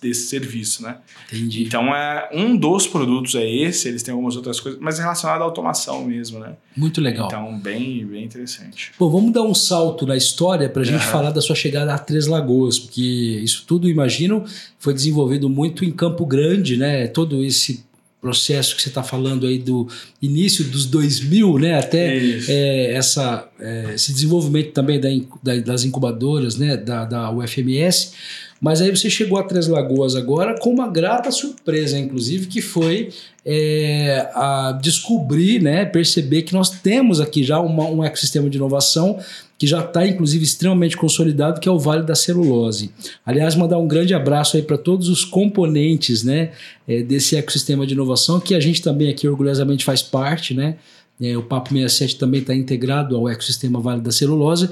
desse 0.01 0.27
serviço. 0.27 0.83
Né? 0.83 0.95
Entendi. 1.27 1.63
Então, 1.63 1.93
é, 1.93 2.29
um 2.31 2.55
dos 2.55 2.87
produtos 2.87 3.35
é 3.35 3.45
esse, 3.45 3.89
eles 3.89 4.01
têm 4.03 4.13
algumas 4.13 4.37
outras 4.37 4.61
coisas, 4.61 4.79
mas 4.81 4.99
relacionado 4.99 5.41
à 5.41 5.43
automação 5.43 6.05
mesmo. 6.05 6.39
Né? 6.39 6.53
Muito 6.77 7.01
legal. 7.01 7.27
Então, 7.27 7.59
bem, 7.59 8.05
bem 8.05 8.23
interessante. 8.23 8.93
Bom, 8.97 9.09
vamos 9.09 9.33
dar 9.33 9.41
um 9.41 9.53
salto 9.53 10.05
na 10.05 10.15
história 10.15 10.69
para 10.69 10.81
a 10.81 10.85
gente 10.85 11.03
uhum. 11.05 11.11
falar 11.11 11.31
da 11.31 11.41
sua 11.41 11.57
chegada 11.57 11.93
a 11.93 11.97
Três 11.97 12.25
Lagoas, 12.27 12.79
porque 12.79 13.01
isso 13.43 13.65
tudo, 13.67 13.89
imagino, 13.89 14.45
foi 14.79 14.93
desenvolvido 14.93 15.49
muito 15.49 15.83
em 15.83 15.91
Campo 15.91 16.25
Grande, 16.25 16.77
né? 16.77 17.07
todo 17.07 17.43
esse 17.43 17.83
processo 18.23 18.73
que 18.73 18.81
você 18.81 18.87
está 18.87 19.03
falando 19.03 19.45
aí 19.45 19.59
do 19.59 19.85
início 20.21 20.63
dos 20.63 20.85
2000, 20.85 21.59
né, 21.59 21.77
até 21.77 22.17
é, 22.47 22.93
essa, 22.93 23.45
é, 23.59 23.91
esse 23.95 24.13
desenvolvimento 24.13 24.71
também 24.71 24.97
da, 24.97 25.09
da, 25.43 25.59
das 25.59 25.83
incubadoras, 25.83 26.55
né, 26.55 26.77
da, 26.77 27.03
da 27.03 27.29
UFMS. 27.29 28.13
Mas 28.61 28.81
aí 28.81 28.89
você 28.89 29.09
chegou 29.09 29.37
a 29.37 29.43
Três 29.43 29.67
Lagoas 29.67 30.15
agora 30.15 30.57
com 30.57 30.69
uma 30.69 30.87
grata 30.87 31.29
surpresa, 31.31 31.99
inclusive, 31.99 32.47
que 32.47 32.61
foi 32.61 33.09
é, 33.45 34.29
a 34.33 34.79
descobrir, 34.81 35.61
né, 35.61 35.83
perceber 35.83 36.43
que 36.43 36.53
nós 36.53 36.69
temos 36.69 37.19
aqui 37.19 37.43
já 37.43 37.59
uma, 37.59 37.83
um 37.89 38.01
ecossistema 38.01 38.49
de 38.49 38.55
inovação 38.55 39.19
que 39.63 39.67
já 39.67 39.79
está, 39.79 40.05
inclusive, 40.05 40.43
extremamente 40.43 40.97
consolidado, 40.97 41.61
que 41.61 41.69
é 41.69 41.71
o 41.71 41.79
Vale 41.79 42.03
da 42.03 42.15
Celulose. 42.15 42.91
Aliás, 43.25 43.55
mandar 43.55 43.77
um 43.77 43.87
grande 43.87 44.13
abraço 44.13 44.57
aí 44.57 44.61
para 44.61 44.77
todos 44.77 45.07
os 45.07 45.23
componentes 45.23 46.21
né, 46.21 46.51
é, 46.85 47.01
desse 47.01 47.37
ecossistema 47.37 47.87
de 47.87 47.93
inovação, 47.93 48.41
que 48.41 48.55
a 48.55 48.59
gente 48.59 48.81
também 48.81 49.09
aqui 49.09 49.25
orgulhosamente 49.25 49.85
faz 49.85 50.01
parte, 50.01 50.53
né? 50.53 50.75
É, 51.21 51.37
o 51.37 51.43
Papo 51.43 51.69
67 51.69 52.17
também 52.17 52.41
está 52.41 52.53
integrado 52.53 53.15
ao 53.15 53.29
ecossistema 53.29 53.79
Vale 53.79 54.01
da 54.01 54.11
Celulose. 54.11 54.69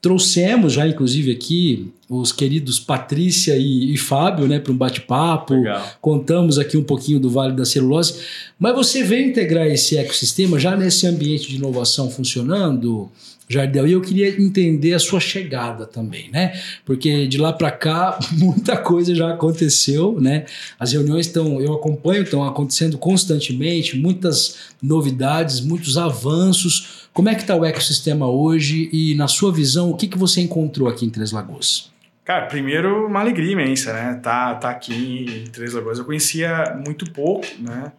Trouxemos 0.00 0.72
já, 0.72 0.88
inclusive, 0.88 1.30
aqui 1.30 1.92
os 2.20 2.32
queridos 2.32 2.78
Patrícia 2.78 3.56
e, 3.56 3.94
e 3.94 3.96
Fábio 3.96 4.46
né, 4.46 4.58
para 4.58 4.72
um 4.72 4.76
bate-papo. 4.76 5.54
Contamos 6.00 6.58
aqui 6.58 6.76
um 6.76 6.84
pouquinho 6.84 7.18
do 7.18 7.30
Vale 7.30 7.54
da 7.54 7.64
Celulose. 7.64 8.20
Mas 8.58 8.74
você 8.74 9.02
veio 9.02 9.28
integrar 9.28 9.66
esse 9.66 9.96
ecossistema 9.96 10.58
já 10.58 10.76
nesse 10.76 11.06
ambiente 11.06 11.48
de 11.48 11.56
inovação 11.56 12.10
funcionando? 12.10 13.10
Jardel. 13.52 13.86
E 13.86 13.92
eu 13.92 14.00
queria 14.00 14.28
entender 14.40 14.94
a 14.94 14.98
sua 14.98 15.20
chegada 15.20 15.86
também, 15.86 16.30
né? 16.30 16.58
Porque 16.84 17.26
de 17.26 17.38
lá 17.38 17.52
para 17.52 17.70
cá 17.70 18.18
muita 18.32 18.76
coisa 18.76 19.14
já 19.14 19.30
aconteceu, 19.30 20.18
né? 20.20 20.46
As 20.78 20.92
reuniões 20.92 21.26
estão, 21.26 21.60
eu 21.60 21.74
acompanho, 21.74 22.22
estão 22.22 22.44
acontecendo 22.44 22.96
constantemente, 22.96 23.96
muitas 23.96 24.56
novidades, 24.82 25.60
muitos 25.60 25.98
avanços. 25.98 27.08
Como 27.12 27.28
é 27.28 27.34
que 27.34 27.42
está 27.42 27.54
o 27.54 27.64
ecossistema 27.64 28.26
hoje 28.26 28.88
e 28.92 29.14
na 29.14 29.28
sua 29.28 29.52
visão, 29.52 29.90
o 29.90 29.96
que, 29.96 30.08
que 30.08 30.18
você 30.18 30.40
encontrou 30.40 30.88
aqui 30.88 31.04
em 31.04 31.10
Três 31.10 31.30
Lagoas? 31.30 31.90
Cara, 32.24 32.46
primeiro 32.46 33.06
uma 33.06 33.20
alegria 33.20 33.52
imensa, 33.52 33.92
né? 33.92 34.20
Tá, 34.22 34.54
tá 34.54 34.70
aqui 34.70 35.26
em 35.44 35.50
Três 35.50 35.74
Lagoas. 35.74 35.98
Eu 35.98 36.04
conhecia 36.04 36.80
muito 36.86 37.10
pouco, 37.10 37.46
né? 37.58 37.92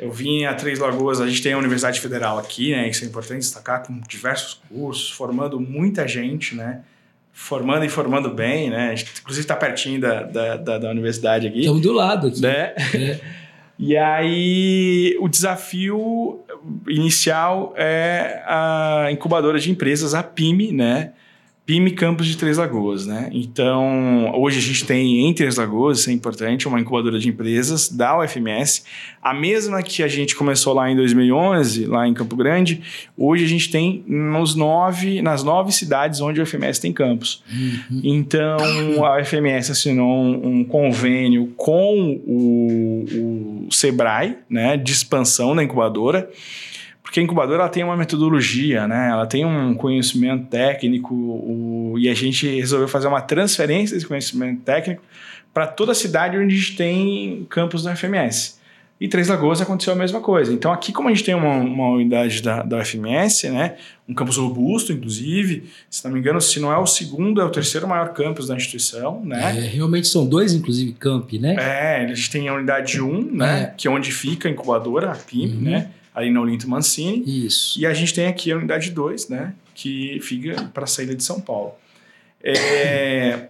Eu 0.00 0.10
vim 0.10 0.44
a 0.44 0.54
Três 0.54 0.80
Lagoas, 0.80 1.20
a 1.20 1.28
gente 1.28 1.40
tem 1.40 1.52
a 1.52 1.58
Universidade 1.58 2.00
Federal 2.00 2.36
aqui, 2.38 2.72
né? 2.72 2.88
Isso 2.88 3.04
é 3.04 3.06
importante 3.06 3.40
destacar, 3.40 3.86
com 3.86 4.00
diversos 4.08 4.60
cursos, 4.68 5.10
formando 5.10 5.60
muita 5.60 6.08
gente, 6.08 6.56
né? 6.56 6.80
Formando 7.32 7.84
e 7.84 7.88
formando 7.88 8.28
bem, 8.30 8.70
né? 8.70 8.90
A 8.90 8.94
gente, 8.96 9.12
inclusive, 9.20 9.44
está 9.44 9.54
pertinho 9.54 10.00
da, 10.00 10.22
da, 10.24 10.56
da, 10.56 10.78
da, 10.78 10.90
universidade 10.90 11.46
aqui. 11.46 11.60
Estamos 11.60 11.82
do 11.82 11.92
lado 11.92 12.28
aqui. 12.28 12.40
Né? 12.40 12.74
É. 12.94 13.20
E 13.76 13.96
aí, 13.96 15.16
o 15.20 15.28
desafio 15.28 16.44
inicial 16.86 17.74
é 17.76 18.40
a 18.46 19.08
incubadora 19.10 19.58
de 19.58 19.68
empresas, 19.68 20.14
a 20.14 20.22
PIME, 20.22 20.70
né? 20.70 21.10
PIME 21.66 21.92
Campos 21.92 22.26
de 22.26 22.36
Três 22.36 22.58
Lagoas, 22.58 23.06
né? 23.06 23.30
Então, 23.32 24.30
hoje 24.34 24.58
a 24.58 24.62
gente 24.62 24.84
tem 24.84 25.26
em 25.26 25.32
Três 25.32 25.56
Lagoas, 25.56 26.00
isso 26.00 26.10
é 26.10 26.12
importante, 26.12 26.68
uma 26.68 26.78
incubadora 26.78 27.18
de 27.18 27.28
empresas 27.28 27.88
da 27.88 28.18
UFMS, 28.18 28.84
a 29.22 29.32
mesma 29.32 29.82
que 29.82 30.02
a 30.02 30.08
gente 30.08 30.36
começou 30.36 30.74
lá 30.74 30.90
em 30.90 30.96
2011, 30.96 31.86
lá 31.86 32.06
em 32.06 32.12
Campo 32.12 32.36
Grande, 32.36 32.82
hoje 33.16 33.44
a 33.44 33.48
gente 33.48 33.70
tem 33.70 34.04
nos 34.06 34.54
nove, 34.54 35.22
nas 35.22 35.42
nove 35.42 35.72
cidades 35.72 36.20
onde 36.20 36.38
a 36.38 36.42
UFMS 36.42 36.78
tem 36.78 36.92
campos. 36.92 37.42
Uhum. 37.50 38.00
Então, 38.04 39.02
a 39.02 39.18
UFMS 39.22 39.72
assinou 39.72 40.22
um, 40.22 40.58
um 40.58 40.64
convênio 40.64 41.52
com 41.56 42.20
o, 42.26 43.04
o 43.66 43.72
Sebrae, 43.72 44.36
né, 44.50 44.76
de 44.76 44.92
expansão 44.92 45.56
da 45.56 45.64
incubadora, 45.64 46.30
porque 47.14 47.20
a 47.20 47.22
incubadora 47.22 47.62
ela 47.62 47.68
tem 47.68 47.84
uma 47.84 47.96
metodologia, 47.96 48.88
né? 48.88 49.10
Ela 49.10 49.24
tem 49.24 49.46
um 49.46 49.72
conhecimento 49.76 50.46
técnico 50.48 51.14
o, 51.14 51.94
e 51.96 52.08
a 52.08 52.14
gente 52.14 52.44
resolveu 52.56 52.88
fazer 52.88 53.06
uma 53.06 53.20
transferência 53.20 53.94
desse 53.94 54.04
conhecimento 54.04 54.62
técnico 54.62 55.00
para 55.52 55.64
toda 55.64 55.92
a 55.92 55.94
cidade 55.94 56.36
onde 56.36 56.52
a 56.52 56.58
gente 56.58 56.74
tem 56.74 57.46
campus 57.48 57.84
da 57.84 57.94
FMS. 57.94 58.58
E 59.00 59.06
Três 59.06 59.28
Lagoas 59.28 59.60
aconteceu 59.60 59.92
a 59.92 59.96
mesma 59.96 60.20
coisa. 60.20 60.52
Então, 60.52 60.72
aqui, 60.72 60.92
como 60.92 61.08
a 61.08 61.12
gente 61.12 61.22
tem 61.22 61.36
uma, 61.36 61.54
uma 61.54 61.90
unidade 61.90 62.42
da, 62.42 62.64
da 62.64 62.78
UFMS, 62.78 63.48
né, 63.48 63.76
um 64.08 64.14
campus 64.14 64.36
robusto, 64.36 64.92
inclusive, 64.92 65.70
se 65.88 66.04
não 66.04 66.12
me 66.12 66.18
engano, 66.18 66.40
se 66.40 66.58
não 66.58 66.72
é 66.72 66.78
o 66.78 66.86
segundo, 66.86 67.40
é 67.40 67.44
o 67.44 67.50
terceiro 67.50 67.86
maior 67.86 68.12
campus 68.12 68.48
da 68.48 68.56
instituição. 68.56 69.24
Né? 69.24 69.56
É, 69.56 69.60
realmente 69.60 70.08
são 70.08 70.26
dois, 70.26 70.52
inclusive, 70.52 70.92
campi, 70.94 71.38
né? 71.38 71.54
É, 71.60 72.04
a 72.10 72.14
gente 72.14 72.28
tem 72.28 72.48
a 72.48 72.54
unidade 72.54 73.00
1, 73.00 73.08
um, 73.08 73.22
né, 73.36 73.62
é. 73.62 73.74
que 73.76 73.86
é 73.86 73.90
onde 73.90 74.10
fica 74.10 74.48
a 74.48 74.50
incubadora, 74.50 75.12
a 75.12 75.14
PIM, 75.14 75.54
uhum. 75.54 75.60
né? 75.60 75.90
Ali 76.14 76.30
na 76.30 76.40
Olinto 76.40 76.68
Mancini. 76.68 77.46
Isso. 77.46 77.78
E 77.78 77.84
a 77.84 77.92
gente 77.92 78.14
tem 78.14 78.26
aqui 78.26 78.52
a 78.52 78.56
unidade 78.56 78.90
2, 78.90 79.28
né? 79.28 79.52
Que 79.74 80.20
fica 80.22 80.70
para 80.72 80.84
a 80.84 80.86
saída 80.86 81.14
de 81.14 81.24
São 81.24 81.40
Paulo. 81.40 81.72
É, 82.42 83.48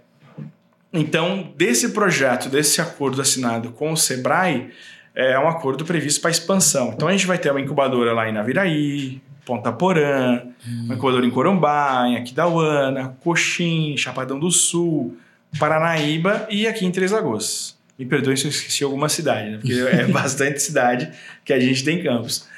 então, 0.93 1.53
desse 1.57 1.91
projeto, 1.91 2.49
desse 2.49 2.81
acordo 2.81 3.21
assinado 3.21 3.73
com 3.73 3.93
o 3.93 3.97
Sebrae, 3.97 4.71
é 5.15 5.39
um 5.39 5.49
acordo 5.49 5.85
previsto 5.85 6.21
para 6.21 6.31
expansão. 6.31 6.93
Então, 6.95 7.09
a 7.09 7.13
gente 7.13 7.27
vai 7.27 7.37
ter 7.37 7.51
uma 7.51 7.61
incubadora 7.61 8.13
lá 8.13 8.29
em 8.29 8.33
Naviraí, 8.33 9.21
Ponta 9.45 9.73
Porã, 9.73 10.43
hum. 10.67 10.85
uma 10.85 10.95
incubadora 10.95 11.27
em 11.27 11.31
Corumbá, 11.31 12.05
em 12.07 12.17
Aquidauana, 12.17 13.17
Coxim, 13.21 13.97
Chapadão 13.97 14.39
do 14.39 14.51
Sul, 14.51 15.17
Paranaíba 15.59 16.47
e 16.49 16.67
aqui 16.67 16.87
em 16.87 16.91
Três 16.91 17.11
Lagoas. 17.11 17.77
Me 17.99 18.07
perdoe 18.07 18.37
se 18.37 18.47
eu 18.47 18.51
esqueci 18.51 18.83
alguma 18.83 19.09
cidade, 19.09 19.51
né? 19.51 19.59
porque 19.59 19.73
é 19.73 20.07
bastante 20.11 20.61
cidade 20.61 21.11
que 21.45 21.53
a 21.53 21.61
gente 21.61 21.85
tem 21.85 22.03
campos. 22.03 22.49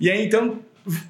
E 0.00 0.10
aí, 0.10 0.24
então, 0.24 0.58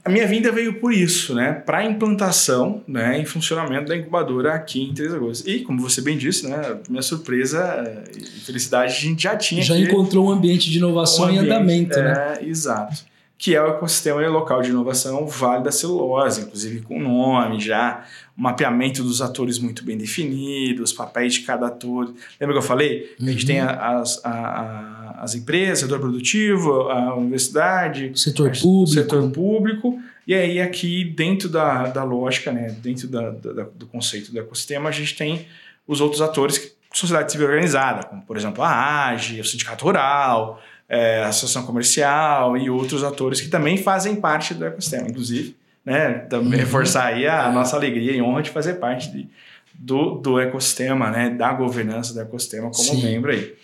a 0.04 0.08
minha 0.08 0.26
vinda 0.26 0.52
veio 0.52 0.78
por 0.78 0.92
isso, 0.92 1.34
né? 1.34 1.52
Para 1.52 1.78
a 1.78 1.84
implantação 1.84 2.82
né, 2.86 3.18
em 3.18 3.24
funcionamento 3.24 3.88
da 3.88 3.96
incubadora 3.96 4.54
aqui 4.54 4.82
em 4.82 4.94
Três 4.94 5.12
Lagoas. 5.12 5.42
E, 5.46 5.60
como 5.60 5.80
você 5.80 6.00
bem 6.00 6.16
disse, 6.16 6.48
né? 6.48 6.78
Minha 6.88 7.02
surpresa 7.02 8.04
e 8.16 8.24
felicidade, 8.40 8.92
a 8.92 8.96
gente 8.96 9.22
já 9.22 9.36
tinha. 9.36 9.62
Já 9.62 9.76
encontrou 9.76 10.28
um 10.28 10.30
ambiente 10.30 10.70
de 10.70 10.78
inovação 10.78 11.24
um 11.24 11.28
ambiente, 11.28 11.44
em 11.44 11.50
andamento, 11.50 11.98
é, 11.98 12.02
né? 12.02 12.38
Exato. 12.42 13.02
Que 13.36 13.56
é 13.56 13.60
o 13.60 13.66
ecossistema 13.66 14.26
local 14.28 14.62
de 14.62 14.70
inovação 14.70 15.26
Vale 15.26 15.64
da 15.64 15.72
Celulose, 15.72 16.42
inclusive 16.42 16.80
com 16.82 17.00
nome 17.00 17.58
já, 17.60 18.04
um 18.38 18.42
mapeamento 18.42 19.02
dos 19.02 19.20
atores 19.20 19.58
muito 19.58 19.84
bem 19.84 19.98
definidos, 19.98 20.92
papéis 20.92 21.34
de 21.34 21.40
cada 21.40 21.66
ator. 21.66 22.14
Lembra 22.40 22.54
que 22.54 22.58
eu 22.58 22.66
falei? 22.66 23.12
Uhum. 23.18 23.26
A 23.26 23.30
gente 23.32 23.44
tem 23.44 23.60
uhum. 23.60 23.68
as, 23.68 24.24
a, 24.24 24.30
a, 24.30 24.93
as 25.14 25.35
empresas, 25.35 25.80
setor 25.80 26.00
produtivo, 26.00 26.90
a 26.90 27.14
universidade, 27.14 28.12
setor 28.18 28.52
público. 28.52 28.87
setor 28.87 29.30
público. 29.30 29.99
E 30.26 30.35
aí, 30.35 30.61
aqui, 30.61 31.04
dentro 31.04 31.49
da, 31.49 31.85
da 31.88 32.02
lógica, 32.02 32.50
né, 32.50 32.75
dentro 32.83 33.09
da, 33.09 33.30
da, 33.30 33.66
do 33.75 33.87
conceito 33.87 34.33
do 34.33 34.38
ecossistema, 34.38 34.88
a 34.88 34.92
gente 34.92 35.16
tem 35.16 35.47
os 35.87 36.00
outros 36.00 36.23
atores, 36.23 36.75
sociedade 36.92 37.30
civil 37.30 37.47
organizada, 37.47 38.06
como, 38.06 38.23
por 38.23 38.37
exemplo, 38.37 38.62
a 38.62 39.09
AGE, 39.09 39.40
o 39.40 39.44
Sindicato 39.44 39.85
Rural, 39.85 40.62
é, 40.88 41.23
a 41.23 41.28
Associação 41.28 41.66
Comercial 41.66 42.56
e 42.56 42.71
outros 42.71 43.04
atores 43.04 43.40
que 43.40 43.49
também 43.49 43.76
fazem 43.76 44.16
parte 44.16 44.54
do 44.54 44.64
ecossistema, 44.64 45.09
inclusive 45.09 45.54
né? 45.85 46.21
Também 46.30 46.52
uhum. 46.52 46.59
reforçar 46.59 47.06
aí 47.06 47.26
a, 47.26 47.50
nossa 47.52 47.76
alegria 47.76 48.12
e 48.12 48.23
honra 48.23 48.42
de 48.42 48.50
fazer 48.50 48.75
parte 48.75 49.11
de, 49.11 49.28
do, 49.75 50.14
do 50.14 50.40
ecossistema, 50.40 51.11
né? 51.11 51.30
Da 51.30 51.52
governança 51.52 52.14
do 52.14 52.21
ecossistema 52.21 52.71
como 52.71 52.83
Sim. 52.83 53.02
membro 53.02 53.30
aí. 53.30 53.54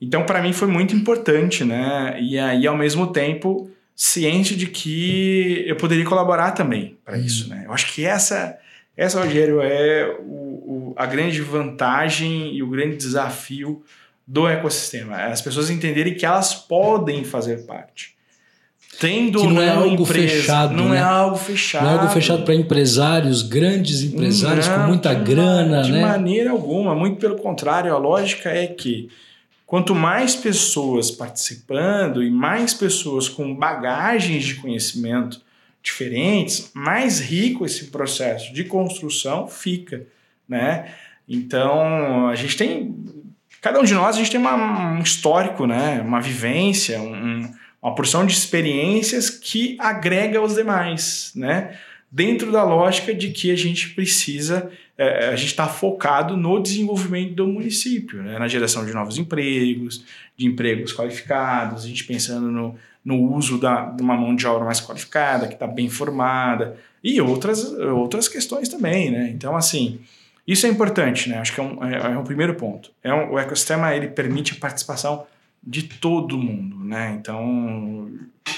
Então, 0.00 0.24
para 0.24 0.42
mim 0.42 0.52
foi 0.52 0.68
muito 0.68 0.94
importante, 0.94 1.64
né? 1.64 2.18
E 2.20 2.38
aí, 2.38 2.66
ao 2.66 2.76
mesmo 2.76 3.06
tempo, 3.06 3.70
ciente 3.94 4.54
de 4.54 4.66
que 4.66 5.64
eu 5.66 5.76
poderia 5.76 6.04
colaborar 6.04 6.52
também 6.52 6.98
para 7.04 7.16
uhum. 7.16 7.24
isso, 7.24 7.48
né? 7.48 7.64
Eu 7.66 7.72
acho 7.72 7.92
que 7.92 8.04
essa, 8.04 8.58
essa 8.96 9.20
Rogério, 9.20 9.60
é 9.62 10.16
o, 10.20 10.92
o, 10.92 10.94
a 10.96 11.06
grande 11.06 11.40
vantagem 11.40 12.54
e 12.54 12.62
o 12.62 12.68
grande 12.68 12.96
desafio 12.96 13.82
do 14.26 14.46
ecossistema. 14.46 15.20
É 15.20 15.32
as 15.32 15.40
pessoas 15.40 15.70
entenderem 15.70 16.14
que 16.14 16.26
elas 16.26 16.54
podem 16.54 17.24
fazer 17.24 17.64
parte 17.66 18.16
tendo 18.98 19.40
que 19.40 19.46
não 19.46 19.60
é 19.60 19.68
algo 19.68 20.02
empresa, 20.02 20.28
fechado, 20.28 20.74
não 20.74 20.88
né? 20.90 20.98
é 20.98 21.02
algo 21.02 21.36
fechado, 21.36 21.84
não 21.84 21.90
é 21.90 21.98
algo 21.98 22.08
fechado 22.08 22.44
para 22.44 22.54
empresários, 22.54 23.42
grandes 23.42 24.02
empresários 24.02 24.66
não, 24.68 24.80
com 24.80 24.86
muita 24.88 25.14
de 25.14 25.24
grana, 25.24 25.82
né? 25.82 25.82
De 25.82 25.92
maneira 25.92 26.50
alguma, 26.50 26.94
muito 26.94 27.18
pelo 27.18 27.36
contrário, 27.36 27.92
a 27.94 27.98
lógica 27.98 28.48
é 28.50 28.66
que 28.66 29.08
quanto 29.66 29.94
mais 29.94 30.34
pessoas 30.34 31.10
participando 31.10 32.22
e 32.22 32.30
mais 32.30 32.72
pessoas 32.72 33.28
com 33.28 33.54
bagagens 33.54 34.44
de 34.44 34.54
conhecimento 34.54 35.42
diferentes, 35.82 36.70
mais 36.72 37.20
rico 37.20 37.66
esse 37.66 37.86
processo 37.86 38.52
de 38.54 38.64
construção 38.64 39.46
fica, 39.48 40.06
né? 40.48 40.94
Então, 41.28 42.28
a 42.28 42.34
gente 42.34 42.56
tem 42.56 42.94
cada 43.60 43.80
um 43.80 43.84
de 43.84 43.94
nós 43.94 44.14
a 44.14 44.18
gente 44.18 44.30
tem 44.30 44.40
uma, 44.40 44.92
um 44.92 45.00
histórico, 45.00 45.66
né? 45.66 46.00
Uma 46.00 46.20
vivência, 46.20 47.00
um 47.00 47.50
uma 47.86 47.94
porção 47.94 48.26
de 48.26 48.32
experiências 48.32 49.30
que 49.30 49.76
agrega 49.78 50.40
aos 50.40 50.56
demais, 50.56 51.30
né? 51.36 51.78
Dentro 52.16 52.50
da 52.50 52.64
lógica 52.64 53.14
de 53.14 53.28
que 53.28 53.50
a 53.50 53.54
gente 53.54 53.90
precisa, 53.90 54.72
é, 54.96 55.28
a 55.28 55.36
gente 55.36 55.50
está 55.50 55.68
focado 55.68 56.34
no 56.34 56.58
desenvolvimento 56.58 57.34
do 57.34 57.46
município, 57.46 58.22
né? 58.22 58.38
na 58.38 58.48
geração 58.48 58.86
de 58.86 58.94
novos 58.94 59.18
empregos, 59.18 60.02
de 60.34 60.46
empregos 60.46 60.94
qualificados, 60.94 61.84
a 61.84 61.86
gente 61.86 62.04
pensando 62.04 62.50
no, 62.50 62.74
no 63.04 63.20
uso 63.34 63.58
da, 63.58 63.90
de 63.90 64.02
uma 64.02 64.16
mão 64.16 64.34
de 64.34 64.46
obra 64.46 64.64
mais 64.64 64.80
qualificada, 64.80 65.46
que 65.46 65.52
está 65.52 65.66
bem 65.66 65.90
formada, 65.90 66.78
e 67.04 67.20
outras, 67.20 67.70
outras 67.74 68.28
questões 68.28 68.70
também, 68.70 69.10
né? 69.10 69.28
Então, 69.28 69.54
assim, 69.54 70.00
Isso 70.46 70.64
é 70.66 70.70
importante, 70.70 71.28
né? 71.28 71.38
Acho 71.38 71.52
que 71.52 71.60
é 71.60 71.62
um, 71.62 71.84
é, 71.84 71.96
é 72.14 72.18
um 72.18 72.24
primeiro 72.24 72.54
ponto. 72.54 72.90
É 73.02 73.12
um, 73.12 73.32
o 73.32 73.38
ecossistema 73.38 73.94
ele 73.94 74.08
permite 74.08 74.54
a 74.54 74.56
participação 74.56 75.26
de 75.62 75.82
todo 75.82 76.38
mundo, 76.38 76.82
né? 76.84 77.14
Então, 77.20 78.10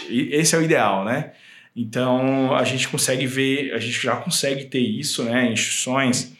esse 0.08 0.54
é 0.54 0.58
o 0.58 0.62
ideal, 0.62 1.04
né? 1.04 1.32
Então, 1.80 2.56
a 2.56 2.64
gente 2.64 2.88
consegue 2.88 3.24
ver, 3.24 3.72
a 3.72 3.78
gente 3.78 4.02
já 4.02 4.16
consegue 4.16 4.64
ter 4.64 4.80
isso, 4.80 5.22
né? 5.22 5.52
Instituições 5.52 6.36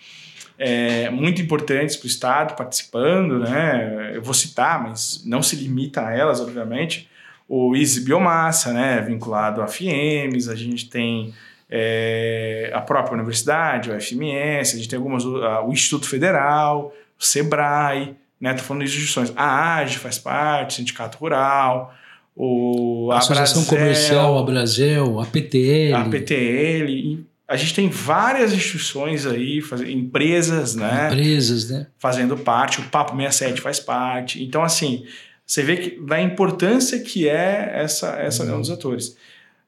é, 0.59 1.09
muito 1.11 1.40
importantes 1.40 1.95
para 1.95 2.07
o 2.07 2.09
Estado 2.09 2.57
participando, 2.57 3.38
né? 3.38 4.11
Eu 4.14 4.21
vou 4.21 4.35
citar, 4.35 4.83
mas 4.83 5.23
não 5.25 5.40
se 5.40 5.54
limita 5.54 6.04
a 6.04 6.12
elas, 6.12 6.40
obviamente. 6.40 7.09
O 7.49 7.76
Easy 7.76 8.00
Biomassa, 8.00 8.73
né? 8.73 9.00
Vinculado 9.00 9.62
a 9.62 9.68
FIEMs, 9.68 10.49
a 10.49 10.57
gente 10.57 10.90
tem 10.90 11.33
é, 11.71 12.73
a 12.75 12.80
própria 12.80 13.14
universidade, 13.14 13.92
o 13.92 14.00
FMS, 14.00 14.75
a 14.75 14.76
gente 14.76 14.88
tem 14.88 14.97
algumas, 14.97 15.25
o 15.25 15.71
Instituto 15.71 16.09
Federal, 16.09 16.92
o 17.16 17.25
SEBRAE, 17.25 18.16
né? 18.40 18.59
Falando 18.59 18.83
de 18.83 18.88
instituições. 18.88 19.33
A 19.37 19.76
AGE 19.76 19.99
faz 19.99 20.18
parte, 20.18 20.75
Sindicato 20.75 21.16
Rural, 21.18 21.95
o, 22.40 23.11
a 23.11 23.18
Associação 23.18 23.64
Comercial, 23.64 24.38
a 24.38 24.42
Brasil, 24.45 25.18
a 25.18 25.26
PTL. 25.26 25.95
A 25.95 26.04
PTL. 26.04 27.26
A 27.49 27.57
gente 27.57 27.75
tem 27.75 27.88
várias 27.88 28.52
instituições 28.52 29.26
aí, 29.26 29.61
faz, 29.61 29.80
empresas, 29.80 30.76
né? 30.76 31.09
Empresas, 31.09 31.68
né? 31.68 31.88
Fazendo 31.99 32.37
parte, 32.37 32.78
o 32.78 32.85
Papo 32.85 33.16
67 33.16 33.61
faz 33.61 33.80
parte. 33.80 34.40
Então, 34.45 34.62
assim, 34.62 35.04
você 35.45 35.64
vê 35.64 35.78
que, 35.78 36.00
da 36.00 36.23
importância 36.23 37.00
que 37.00 37.28
é 37.28 37.73
essa, 37.75 38.11
essa 38.11 38.45
união 38.45 38.61
dos 38.61 38.71
atores. 38.71 39.16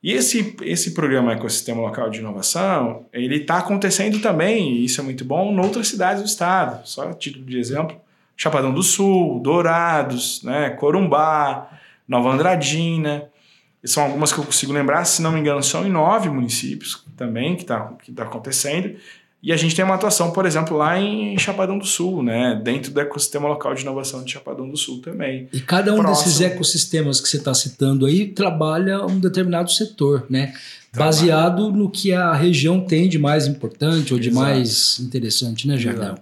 E 0.00 0.12
esse, 0.12 0.54
esse 0.62 0.92
programa 0.92 1.32
Ecossistema 1.32 1.80
Local 1.80 2.08
de 2.08 2.20
Inovação, 2.20 3.06
ele 3.12 3.38
está 3.38 3.58
acontecendo 3.58 4.20
também, 4.20 4.76
e 4.76 4.84
isso 4.84 5.00
é 5.00 5.04
muito 5.04 5.24
bom, 5.24 5.52
em 5.52 5.58
outras 5.58 5.88
cidades 5.88 6.22
do 6.22 6.28
estado. 6.28 6.86
Só 6.86 7.08
a 7.08 7.14
título 7.14 7.44
de 7.44 7.58
exemplo, 7.58 8.00
Chapadão 8.36 8.72
do 8.72 8.82
Sul, 8.82 9.40
Dourados, 9.40 10.42
né, 10.44 10.70
Corumbá, 10.70 11.80
Nova 12.10 12.30
Andradina. 12.30 13.24
São 13.84 14.02
algumas 14.02 14.32
que 14.32 14.38
eu 14.38 14.44
consigo 14.44 14.72
lembrar, 14.72 15.04
se 15.06 15.22
não 15.22 15.32
me 15.32 15.40
engano, 15.40 15.62
são 15.62 15.86
em 15.86 15.90
nove 15.90 16.28
municípios 16.28 17.02
também 17.16 17.56
que 17.56 17.62
está 17.62 17.94
que 18.04 18.12
tá 18.12 18.24
acontecendo. 18.24 18.96
E 19.42 19.52
a 19.54 19.56
gente 19.56 19.74
tem 19.74 19.82
uma 19.82 19.94
atuação, 19.94 20.32
por 20.32 20.44
exemplo, 20.44 20.76
lá 20.76 21.00
em 21.00 21.38
Chapadão 21.38 21.78
do 21.78 21.86
Sul, 21.86 22.22
né? 22.22 22.60
dentro 22.62 22.92
do 22.92 23.00
ecossistema 23.00 23.48
local 23.48 23.74
de 23.74 23.80
inovação 23.80 24.22
de 24.22 24.32
Chapadão 24.32 24.68
do 24.68 24.76
Sul 24.76 25.00
também. 25.00 25.48
E 25.50 25.60
cada 25.60 25.94
um 25.94 25.96
Próximo. 25.96 26.26
desses 26.26 26.40
ecossistemas 26.42 27.22
que 27.22 27.28
você 27.28 27.38
está 27.38 27.54
citando 27.54 28.04
aí 28.04 28.26
trabalha 28.26 29.06
um 29.06 29.18
determinado 29.18 29.70
setor, 29.70 30.26
né? 30.28 30.52
baseado 30.94 31.70
no 31.70 31.88
que 31.88 32.12
a 32.12 32.34
região 32.34 32.80
tem 32.80 33.08
de 33.08 33.18
mais 33.18 33.46
importante 33.46 34.12
ou 34.12 34.20
de 34.20 34.28
Exato. 34.28 34.46
mais 34.46 35.00
interessante, 35.00 35.66
né, 35.66 35.78
Jardel? 35.78 36.16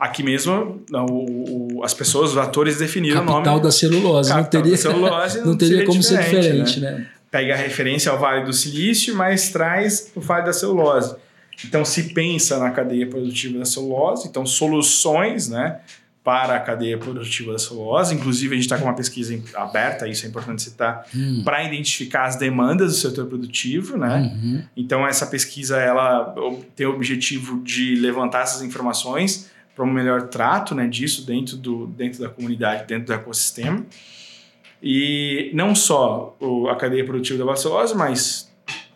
Aqui 0.00 0.22
mesmo, 0.22 0.82
o, 0.90 1.76
o, 1.76 1.84
as 1.84 1.92
pessoas, 1.92 2.30
os 2.30 2.38
atores 2.38 2.78
definiram 2.78 3.20
Capital 3.20 3.42
o 3.42 3.44
nome. 3.44 3.62
da 3.62 3.70
celulose. 3.70 4.30
Capital 4.30 4.42
não 4.42 4.62
teria, 4.62 4.76
celulose 4.78 5.38
não, 5.40 5.46
não 5.46 5.56
teria 5.58 5.84
como 5.84 6.02
ser 6.02 6.18
diferente, 6.20 6.80
né? 6.80 6.90
né? 6.92 7.06
Pega 7.30 7.52
a 7.52 7.56
referência 7.56 8.10
ao 8.10 8.18
Vale 8.18 8.46
do 8.46 8.52
Silício, 8.52 9.14
mas 9.14 9.50
traz 9.50 10.10
o 10.16 10.20
Vale 10.20 10.46
da 10.46 10.54
Celulose. 10.54 11.14
Então, 11.66 11.84
se 11.84 12.14
pensa 12.14 12.58
na 12.58 12.70
cadeia 12.70 13.06
produtiva 13.06 13.58
da 13.58 13.66
celulose, 13.66 14.26
então 14.26 14.46
soluções 14.46 15.50
né, 15.50 15.80
para 16.24 16.56
a 16.56 16.60
cadeia 16.60 16.96
produtiva 16.96 17.52
da 17.52 17.58
celulose. 17.58 18.14
Inclusive, 18.14 18.54
a 18.54 18.56
gente 18.56 18.64
está 18.64 18.78
com 18.78 18.84
uma 18.84 18.94
pesquisa 18.94 19.38
aberta, 19.54 20.08
isso 20.08 20.24
é 20.24 20.28
importante 20.30 20.62
citar, 20.62 21.04
hum. 21.14 21.42
para 21.44 21.62
identificar 21.62 22.24
as 22.24 22.36
demandas 22.36 22.92
do 22.92 22.98
setor 22.98 23.26
produtivo. 23.26 23.98
Né? 23.98 24.32
Uhum. 24.34 24.62
Então, 24.74 25.06
essa 25.06 25.26
pesquisa 25.26 25.78
ela 25.78 26.34
tem 26.74 26.86
o 26.86 26.94
objetivo 26.94 27.62
de 27.62 27.96
levantar 27.96 28.42
essas 28.42 28.62
informações 28.62 29.50
para 29.80 29.88
um 29.88 29.90
melhor 29.90 30.28
trato 30.28 30.74
né, 30.74 30.86
disso 30.86 31.24
dentro, 31.24 31.56
do, 31.56 31.86
dentro 31.86 32.20
da 32.20 32.28
comunidade, 32.28 32.86
dentro 32.86 33.06
do 33.06 33.12
ecossistema. 33.14 33.82
E 34.82 35.50
não 35.54 35.74
só 35.74 36.36
a 36.70 36.76
cadeia 36.76 37.02
produtiva 37.02 37.42
da 37.42 37.56
celulose, 37.56 37.96
mas 37.96 38.52